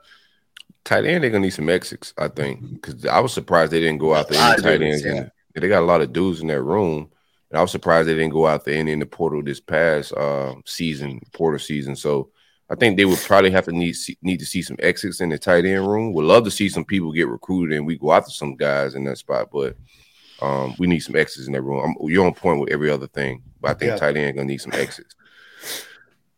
[0.85, 3.99] Tight end, they're gonna need some exits, I think, because I was surprised they didn't
[3.99, 5.05] go out there any tight dudes, ends.
[5.05, 5.23] yeah.
[5.23, 5.31] and-
[5.63, 7.11] They got a lot of dudes in that room.
[7.51, 10.13] And I was surprised they didn't go out there and in the portal this past
[10.15, 11.95] uh, season, portal season.
[11.95, 12.31] So
[12.71, 15.39] I think they would probably have to need need to see some exits in the
[15.39, 16.13] tight end room.
[16.13, 19.05] Would love to see some people get recruited and we go after some guys in
[19.05, 19.77] that spot, but
[20.41, 21.85] um, we need some exits in that room.
[21.85, 23.97] I'm, you're on point with every other thing, but I think yeah.
[23.97, 25.15] tight end gonna need some exits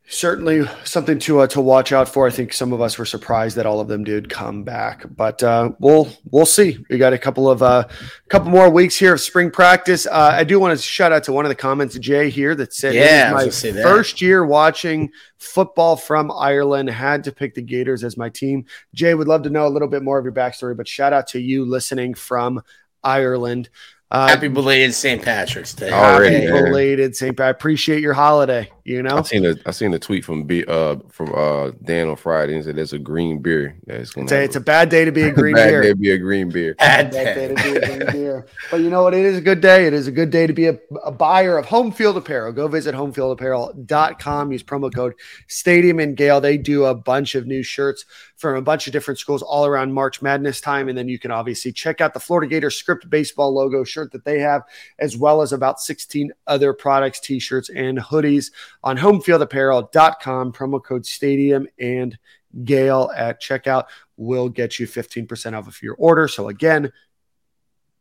[0.09, 2.26] certainly something to uh, to watch out for.
[2.26, 5.42] I think some of us were surprised that all of them did come back, but
[5.42, 6.84] uh, we'll we'll see.
[6.88, 7.88] We got a couple of a uh,
[8.28, 10.07] couple more weeks here of spring practice.
[10.07, 12.72] Uh, I do want to shout out to one of the comments, Jay here, that
[12.72, 16.88] said, "Yeah, my first year watching football from Ireland.
[16.90, 19.88] Had to pick the Gators as my team." Jay would love to know a little
[19.88, 22.62] bit more of your backstory, but shout out to you listening from
[23.02, 23.68] Ireland.
[24.09, 25.20] Uh, Happy belated St.
[25.20, 25.90] Patrick's Day.
[25.90, 27.38] Already, Happy belated St.
[27.40, 28.70] I appreciate your holiday.
[28.87, 32.07] You know, I seen a I seen a tweet from B, uh from uh Dan
[32.07, 34.26] on Friday and said there's a green beer that's gonna.
[34.26, 35.82] It's a, it's a bad day to be a green bad beer.
[35.82, 36.76] Day to be a green beer.
[36.76, 37.49] Bad, bad day.
[37.49, 38.47] to be a green beer.
[38.70, 39.12] But you know what?
[39.12, 39.89] It is a good day.
[39.89, 42.53] It is a good day to be a, a buyer of home field apparel.
[42.53, 44.53] Go visit homefieldapparel.com.
[44.53, 45.14] Use promo code
[45.49, 46.41] Stadium and Gale.
[46.41, 48.05] They do a bunch of new shirts
[48.37, 50.89] from a bunch of different schools all around March Madness time.
[50.89, 54.24] And then you can obviously check out the Florida Gator script baseball logo shirt that
[54.24, 54.62] they have,
[54.99, 58.51] as well as about 16 other products, t shirts, and hoodies
[58.87, 60.53] on homefieldapparel.com.
[60.53, 62.16] Promo code Stadium and
[62.62, 66.28] Gale at checkout will get you 15% off of your order.
[66.28, 66.93] So again,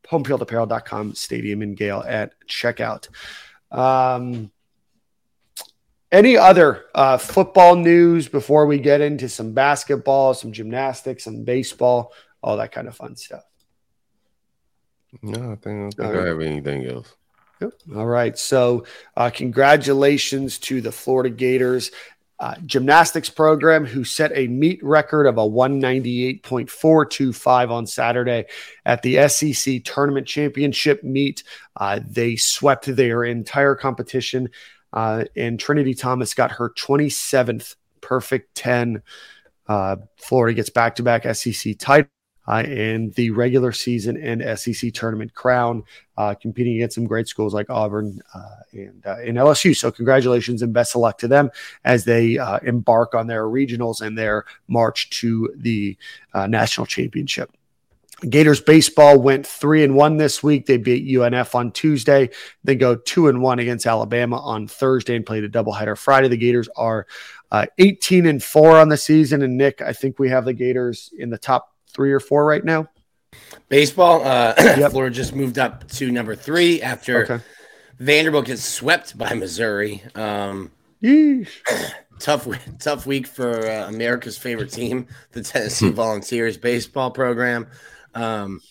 [0.07, 3.09] homefieldapparel.com, Stadium and Gale at checkout.
[3.71, 4.51] Um,
[6.11, 12.13] any other uh, football news before we get into some basketball, some gymnastics, some baseball,
[12.43, 13.43] all that kind of fun stuff?
[15.23, 17.15] No, I, think, I don't think I have anything else.
[17.95, 18.37] All right.
[18.37, 18.85] So,
[19.15, 21.91] uh, congratulations to the Florida Gators
[22.39, 28.45] uh, gymnastics program who set a meet record of a 198.425 on Saturday
[28.85, 31.43] at the SEC tournament championship meet.
[31.77, 34.49] Uh, they swept their entire competition
[34.95, 39.03] uh, and Trinity Thomas got her 27th perfect 10.
[39.67, 42.09] Uh, Florida gets back to back SEC title
[42.47, 45.83] uh, in the regular season and SEC tournament crown,
[46.17, 49.75] uh, competing against some great schools like Auburn uh, and, uh, and LSU.
[49.75, 51.51] So, congratulations and best of luck to them
[51.83, 55.97] as they uh, embark on their regionals and their march to the
[56.33, 57.51] uh, national championship.
[58.29, 60.65] Gators baseball went three and one this week.
[60.65, 62.29] They beat UNF on Tuesday.
[62.63, 66.29] They go two and one against Alabama on Thursday and played a doubleheader Friday.
[66.29, 67.07] The Gators are
[67.51, 69.41] uh, 18 and four on the season.
[69.41, 72.63] And Nick, I think we have the Gators in the top three or four right
[72.63, 72.89] now.
[73.69, 74.91] Baseball, uh, yep.
[74.91, 77.43] Florida just moved up to number three after okay.
[77.97, 80.03] Vanderbilt gets swept by Missouri.
[80.13, 80.71] Um,
[82.19, 82.47] tough,
[82.79, 87.67] tough week for uh, America's favorite team, the Tennessee Volunteers baseball program.
[88.13, 88.61] Um,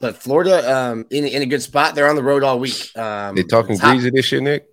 [0.00, 1.94] but Florida um, in, in a good spot.
[1.94, 2.96] They're on the road all week.
[2.96, 4.66] Um, they talking top, greasy this year, Nick.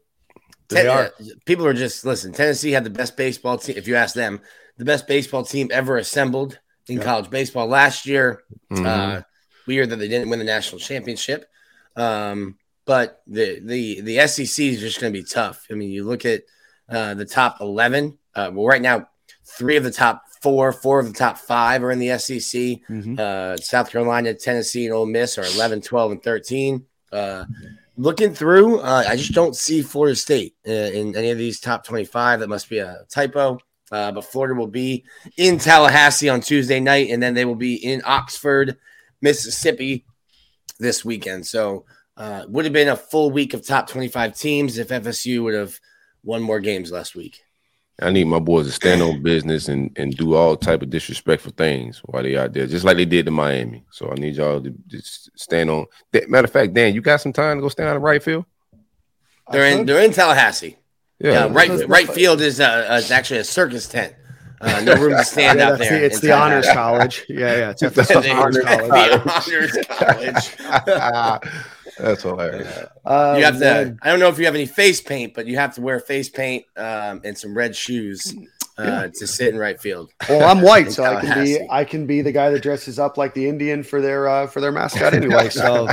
[0.70, 1.06] They are.
[1.06, 2.34] Uh, people are just listen.
[2.34, 3.78] Tennessee had the best baseball team.
[3.78, 4.42] If you ask them,
[4.78, 6.60] the best baseball team ever assembled
[6.92, 7.04] in yeah.
[7.04, 8.44] college baseball last year.
[8.72, 8.86] Mm-hmm.
[8.86, 9.22] Uh,
[9.68, 11.46] weird that they didn't win the national championship.
[11.96, 15.66] Um, but the the the SEC is just going to be tough.
[15.70, 16.44] I mean, you look at
[16.90, 18.18] uh, the top eleven.
[18.34, 19.08] Uh, well, right now,
[19.46, 22.42] three of the top four, four of the top five are in the SEC.
[22.42, 23.16] Mm-hmm.
[23.18, 26.86] Uh, South Carolina, Tennessee, and Ole Miss are 11, 12, and 13.
[27.12, 27.46] Uh,
[27.98, 31.86] looking through, uh, I just don't see Florida State uh, in any of these top
[31.86, 32.40] 25.
[32.40, 33.60] That must be a typo.
[33.92, 35.04] Uh, but Florida will be
[35.38, 38.78] in Tallahassee on Tuesday night, and then they will be in Oxford,
[39.22, 40.06] Mississippi
[40.80, 41.46] this weekend.
[41.46, 41.86] So,
[42.18, 45.80] uh, would have been a full week of top 25 teams if FSU would have
[46.24, 47.42] won more games last week.
[48.02, 51.54] I need my boys to stand on business and, and do all type of disrespectful
[51.56, 53.84] things while they out there, just like they did to Miami.
[53.92, 55.86] So I need y'all to just stand on.
[56.28, 58.46] Matter of fact, Dan, you got some time to go stand on the right field.
[59.52, 59.86] They're in.
[59.86, 60.78] They're in Tallahassee.
[61.24, 61.88] Yeah, yeah right.
[61.88, 64.16] Right field is uh, is actually a circus tent.
[64.60, 66.00] Uh, no room to stand yeah, out there.
[66.00, 67.26] The, it's the honors college.
[67.28, 67.70] Yeah, yeah.
[67.72, 68.90] It's the honors college.
[68.90, 71.62] The honors college.
[71.98, 72.88] That's hilarious.
[73.06, 73.98] Uh, you have to.
[74.02, 76.30] I don't know if you have any face paint, but you have to wear face
[76.30, 78.34] paint um, and some red shoes
[78.78, 79.08] uh, yeah.
[79.08, 80.12] to sit in right field.
[80.30, 83.18] Well, I'm white, so I can be I can be the guy that dresses up
[83.18, 85.50] like the Indian for their uh, for their mascot anyway.
[85.50, 85.88] So,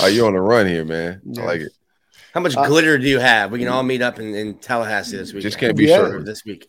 [0.00, 1.20] are you on the run here, man?
[1.24, 1.42] Yeah.
[1.42, 1.72] I like it.
[2.34, 3.52] How much uh, glitter do you have?
[3.52, 5.44] We can all meet up in, in Tallahassee this week.
[5.44, 5.98] Just can't be yeah.
[5.98, 6.68] sure this week.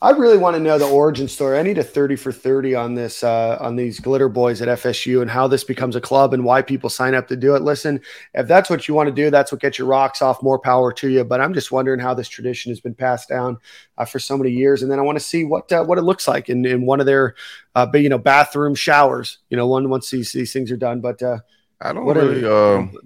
[0.00, 1.58] I really want to know the origin story.
[1.58, 5.20] I need a 30 for 30 on this, uh, on these glitter boys at FSU
[5.20, 7.62] and how this becomes a club and why people sign up to do it.
[7.62, 8.00] Listen,
[8.34, 10.44] if that's what you want to do, that's what gets your rocks off.
[10.44, 11.24] More power to you.
[11.24, 13.58] But I'm just wondering how this tradition has been passed down
[13.98, 14.82] uh, for so many years.
[14.82, 17.00] And then I want to see what, uh, what it looks like in, in one
[17.00, 17.34] of their,
[17.74, 21.00] uh, you know, bathroom showers, you know, one, once these, these things are done.
[21.00, 21.40] But, uh,
[21.80, 22.96] I don't really, um,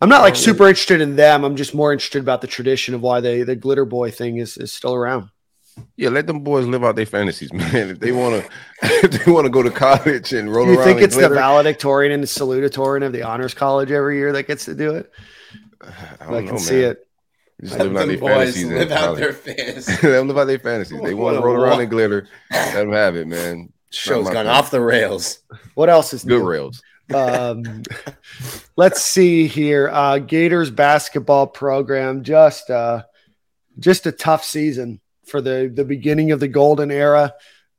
[0.00, 1.44] I'm not like oh, super interested in them.
[1.44, 4.56] I'm just more interested about the tradition of why they the glitter boy thing is,
[4.56, 5.30] is still around.
[5.96, 7.90] Yeah, let them boys live out their fantasies, man.
[7.90, 8.50] If they want to,
[9.04, 11.30] if they want to go to college and roll Do you around, think it's glitter,
[11.30, 14.94] the valedictorian and the salutatorian of the honors college every year that gets to do
[14.96, 15.10] it?
[15.82, 15.88] I,
[16.20, 16.90] I, don't can know, see man.
[16.90, 17.06] it.
[17.60, 18.66] Just Let living out them their boys fantasies.
[18.66, 19.88] live out their fantasies.
[19.88, 21.00] Let them live out their fantasies.
[21.02, 22.26] They want to roll around in glitter.
[22.50, 23.70] Let them have it, man.
[23.90, 24.46] Show's gone thing.
[24.46, 25.40] off the rails.
[25.74, 26.48] What else is Good new?
[26.48, 26.82] rails.
[27.14, 27.82] Um,
[28.76, 29.88] let's see here.
[29.88, 33.04] Uh, Gators basketball program just uh,
[33.78, 37.34] just a tough season for the the beginning of the golden era.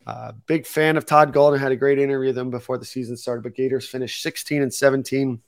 [0.05, 1.59] Uh, big fan of Todd Golden.
[1.59, 3.43] Had a great interview with him before the season started.
[3.43, 5.39] But Gators finished 16 and 17,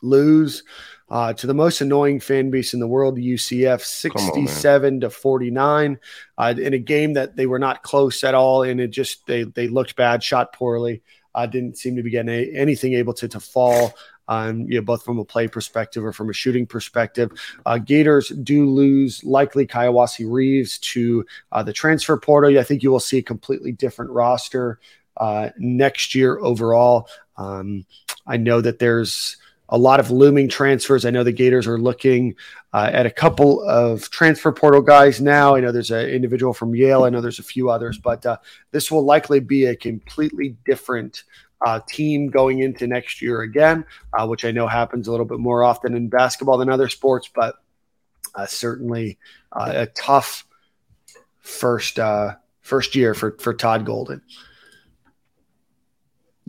[0.00, 0.64] lose
[1.10, 5.10] uh, to the most annoying fan base in the world, UCF, Come on, 67 to
[5.10, 5.98] 49,
[6.38, 9.44] uh, in a game that they were not close at all, and it just they
[9.44, 11.02] they looked bad, shot poorly
[11.34, 13.94] uh, didn't seem to be getting a, anything able to to fall.
[14.28, 17.32] Um, you know, both from a play perspective or from a shooting perspective.
[17.66, 22.56] Uh, Gators do lose likely Kowacie Reeves to uh, the transfer portal.
[22.58, 24.78] I think you will see a completely different roster
[25.16, 27.08] uh, next year overall.
[27.36, 27.84] Um,
[28.26, 29.36] I know that there's
[29.72, 31.06] a lot of looming transfers.
[31.06, 32.36] I know the Gators are looking
[32.74, 35.54] uh, at a couple of transfer portal guys now.
[35.54, 37.04] I know there's an individual from Yale.
[37.04, 38.36] I know there's a few others, but uh,
[38.70, 41.24] this will likely be a completely different
[41.62, 45.38] uh, team going into next year again, uh, which I know happens a little bit
[45.38, 47.54] more often in basketball than other sports, but
[48.34, 49.18] uh, certainly
[49.52, 50.46] uh, a tough
[51.40, 51.98] first
[52.60, 54.20] first year for for Todd Golden.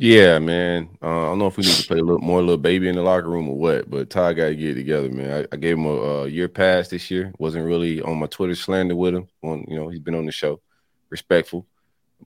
[0.04, 0.90] Yeah, man.
[1.02, 2.96] Uh, I don't know if we need to play a little more little baby in
[2.96, 5.32] the locker room or what, but Ty got to get it together, man.
[5.32, 7.32] I, I gave him a, a year pass this year.
[7.40, 9.30] Wasn't really on my Twitter slander with him.
[9.44, 10.60] On you know, he's been on the show,
[11.08, 11.66] respectful,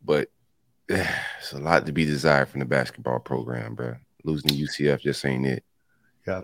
[0.03, 0.27] but
[0.89, 3.93] it's a lot to be desired from the basketball program, bro.
[4.23, 5.63] Losing to UCF just ain't it.
[6.27, 6.41] Yeah.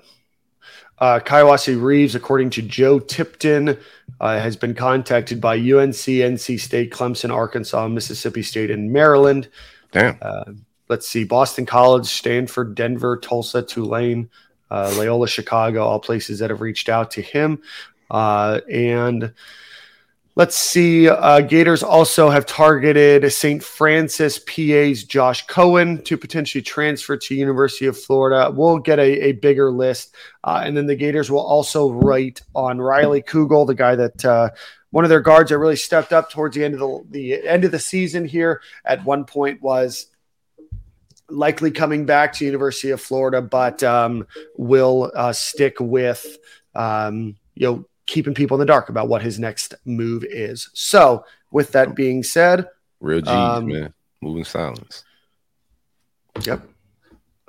[1.00, 3.80] Uh, Kowacie Reeves, according to Joe Tipton,
[4.22, 9.50] uh, has been contacted by UNC, NC State, Clemson, Arkansas, Mississippi State, and Maryland.
[9.92, 10.20] Damn.
[10.22, 10.44] Uh,
[10.94, 14.30] let's see Boston College, Stanford, Denver, Tulsa, Tulane,
[14.70, 17.64] uh, Loyola, Chicago, all places that have reached out to him.
[18.12, 19.34] Uh, and
[20.36, 23.64] let's see, uh, Gators also have targeted St.
[23.64, 28.52] Francis PA's Josh Cohen to potentially transfer to University of Florida.
[28.52, 30.14] We'll get a, a bigger list.
[30.44, 34.52] Uh, and then the Gators will also write on Riley Kugel, the guy that uh,
[34.92, 37.64] one of their guards that really stepped up towards the end of the, the end
[37.64, 40.06] of the season here at one point was
[41.34, 44.28] likely coming back to University of Florida, but um,
[44.58, 46.38] will uh, stick with
[46.76, 50.70] um, you know keeping people in the dark about what his next move is.
[50.74, 52.68] So, with that being said,
[53.00, 53.94] Real G's, Um, man.
[54.22, 55.04] Moving silence.
[56.44, 56.62] Yep.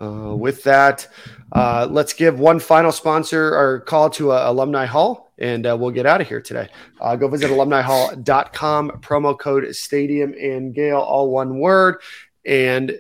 [0.02, 1.06] Uh, with that,
[1.52, 5.92] uh, let's give one final sponsor or call to uh, Alumni Hall, and uh, we'll
[5.92, 6.68] get out of here today.
[7.00, 12.00] Uh, go visit alumnihall.com, promo code Stadium and Gale, all one word.
[12.44, 12.92] And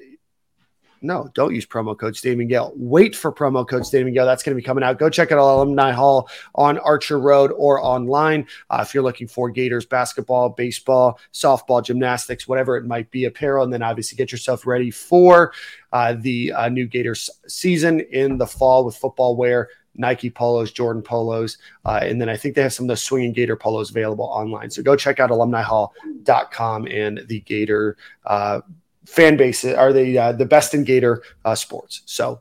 [1.04, 2.72] no, don't use promo code and Gale.
[2.74, 4.24] Wait for promo code and Gale.
[4.24, 4.98] That's going to be coming out.
[4.98, 8.46] Go check out Alumni Hall on Archer Road or online.
[8.70, 13.64] Uh, if you're looking for Gators basketball, baseball, softball, gymnastics, whatever it might be, apparel,
[13.64, 15.52] and then obviously get yourself ready for
[15.92, 19.68] uh, the uh, new Gators season in the fall with football wear.
[19.96, 23.32] Nike polos, Jordan polos, uh, and then I think they have some of those swinging
[23.32, 24.70] Gator polos available online.
[24.70, 28.60] So go check out alumnihall.com and the Gator uh,
[29.06, 32.02] fan base are the uh, the best in Gator uh, sports.
[32.06, 32.40] So,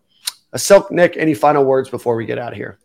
[0.53, 2.77] uh, Silk Nick, any final words before we get out of here?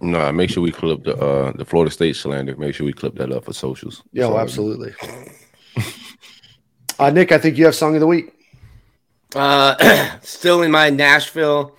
[0.00, 2.56] No, make sure we clip the uh the Florida State slander.
[2.56, 4.02] Make sure we clip that up for socials.
[4.12, 4.92] Yeah, So, absolutely.
[6.98, 8.32] uh, Nick, I think you have song of the week.
[9.34, 11.76] Uh, still in my Nashville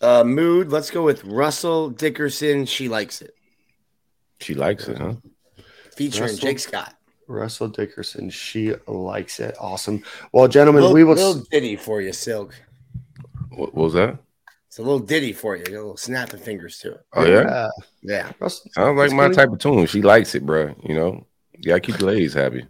[0.00, 0.70] uh, mood.
[0.70, 2.66] Let's go with Russell Dickerson.
[2.66, 3.34] She likes it,
[4.40, 5.14] She likes it, huh?
[5.96, 6.38] featuring Russell?
[6.48, 6.94] Jake Scott.
[7.28, 9.56] Russell Dickerson, she likes it.
[9.60, 10.02] Awesome.
[10.32, 11.14] Well, gentlemen, Little, we will.
[11.14, 12.54] little ditty for you, Silk.
[13.50, 14.18] What, what was that?
[14.68, 15.64] It's a little ditty for you.
[15.68, 17.00] A little snapping fingers to it.
[17.12, 17.70] Oh yeah, Uh,
[18.02, 18.32] Yeah.
[18.38, 19.86] Russell, sounds like my gonna- type of tune.
[19.86, 20.74] She likes it, bro.
[20.82, 21.26] You know,
[21.58, 21.72] yeah.
[21.72, 22.66] gotta keep the ladies happy.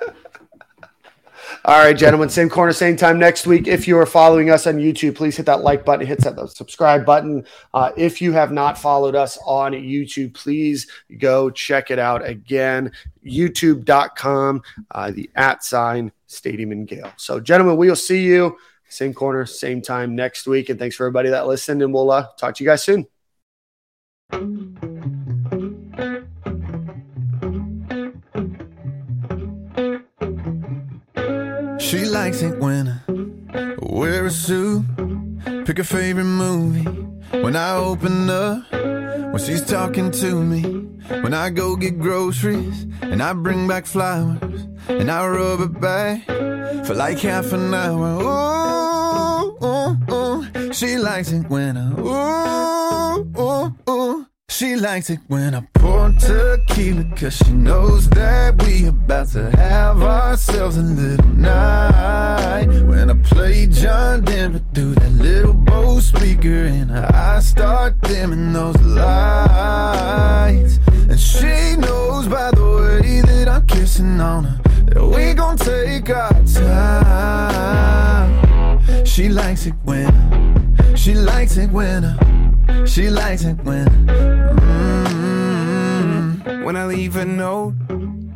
[1.66, 3.66] All right, gentlemen, same corner, same time next week.
[3.66, 7.04] If you are following us on YouTube, please hit that like button, hit that subscribe
[7.04, 7.44] button.
[7.74, 10.86] Uh, if you have not followed us on YouTube, please
[11.18, 12.92] go check it out again.
[13.26, 14.62] YouTube.com,
[14.92, 17.12] uh, the at sign Stadium and Gale.
[17.16, 18.56] So, gentlemen, we will see you
[18.88, 20.68] same corner, same time next week.
[20.68, 21.82] And thanks for everybody that listened.
[21.82, 23.08] And we'll uh, talk to you guys soon.
[31.86, 34.84] She likes it when I wear a suit,
[35.66, 36.82] pick a favorite movie,
[37.30, 40.62] when I open up, when she's talking to me,
[41.22, 46.26] when I go get groceries, and I bring back flowers, and I rub it back
[46.86, 48.20] for like half an hour.
[48.20, 50.72] Ooh, ooh, ooh.
[50.72, 54.26] she likes it when I ooh, ooh, ooh.
[54.48, 55.85] She likes it when I pour
[56.18, 62.66] tequila Cause she knows that we about to have ourselves a little night.
[62.86, 68.80] When I play John Denver through that little Bose speaker And I start dimming those
[68.82, 70.78] lights.
[70.88, 74.60] And she knows by the way that I'm kissing on her
[74.90, 78.26] That we gon' take our time.
[79.04, 80.12] She likes it when
[80.96, 82.02] She likes it when
[82.86, 84.85] she likes it when mm,
[86.66, 87.74] when I leave a note,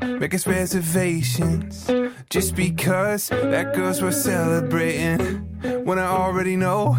[0.00, 1.90] making reservations.
[2.30, 5.18] Just because that girl's worth celebrating.
[5.84, 6.96] When I already know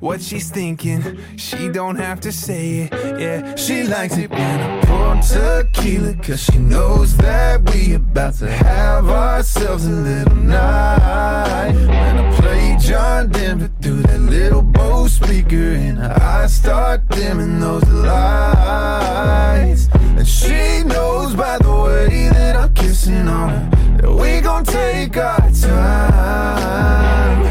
[0.00, 2.92] what she's thinking, she don't have to say it.
[3.20, 8.48] Yeah, she likes it when I pour tequila, cause she knows that we about to
[8.48, 11.72] have ourselves a little night.
[11.72, 17.82] When I play John Denver through that little Bose speaker, and I start dimming those
[17.88, 19.88] lights.
[19.94, 23.70] And she knows by the way that I'm kissing on her
[24.02, 27.48] that we gon' take our time.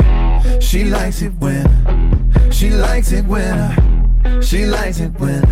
[0.61, 1.67] She likes it when,
[2.51, 5.43] she likes it when, she likes it when.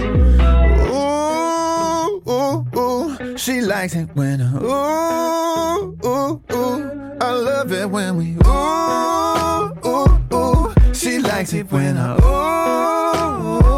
[0.00, 0.90] Mm-hmm.
[0.92, 8.36] Ooh, ooh, ooh, she likes it when, ooh, ooh, ooh, I love it when we,
[8.46, 13.69] ooh, ooh, ooh, she likes it when I, ooh,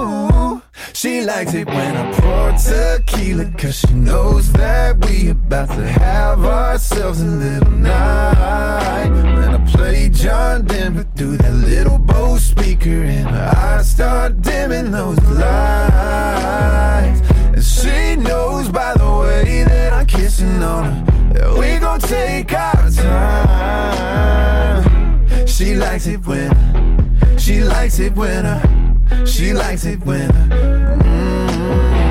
[1.02, 6.44] she likes it when I pour tequila Cause she knows that we about to have
[6.44, 9.08] ourselves a little night.
[9.10, 15.18] When I play John Denver through that little Bose speaker And I start dimming those
[15.24, 17.20] lights.
[17.52, 22.52] And she knows by the way that I'm kissing on her That we gon' take
[22.52, 24.46] our time.
[25.48, 28.91] She likes it when, she likes it when I
[29.26, 30.48] she likes it when I.
[30.48, 32.01] Mm.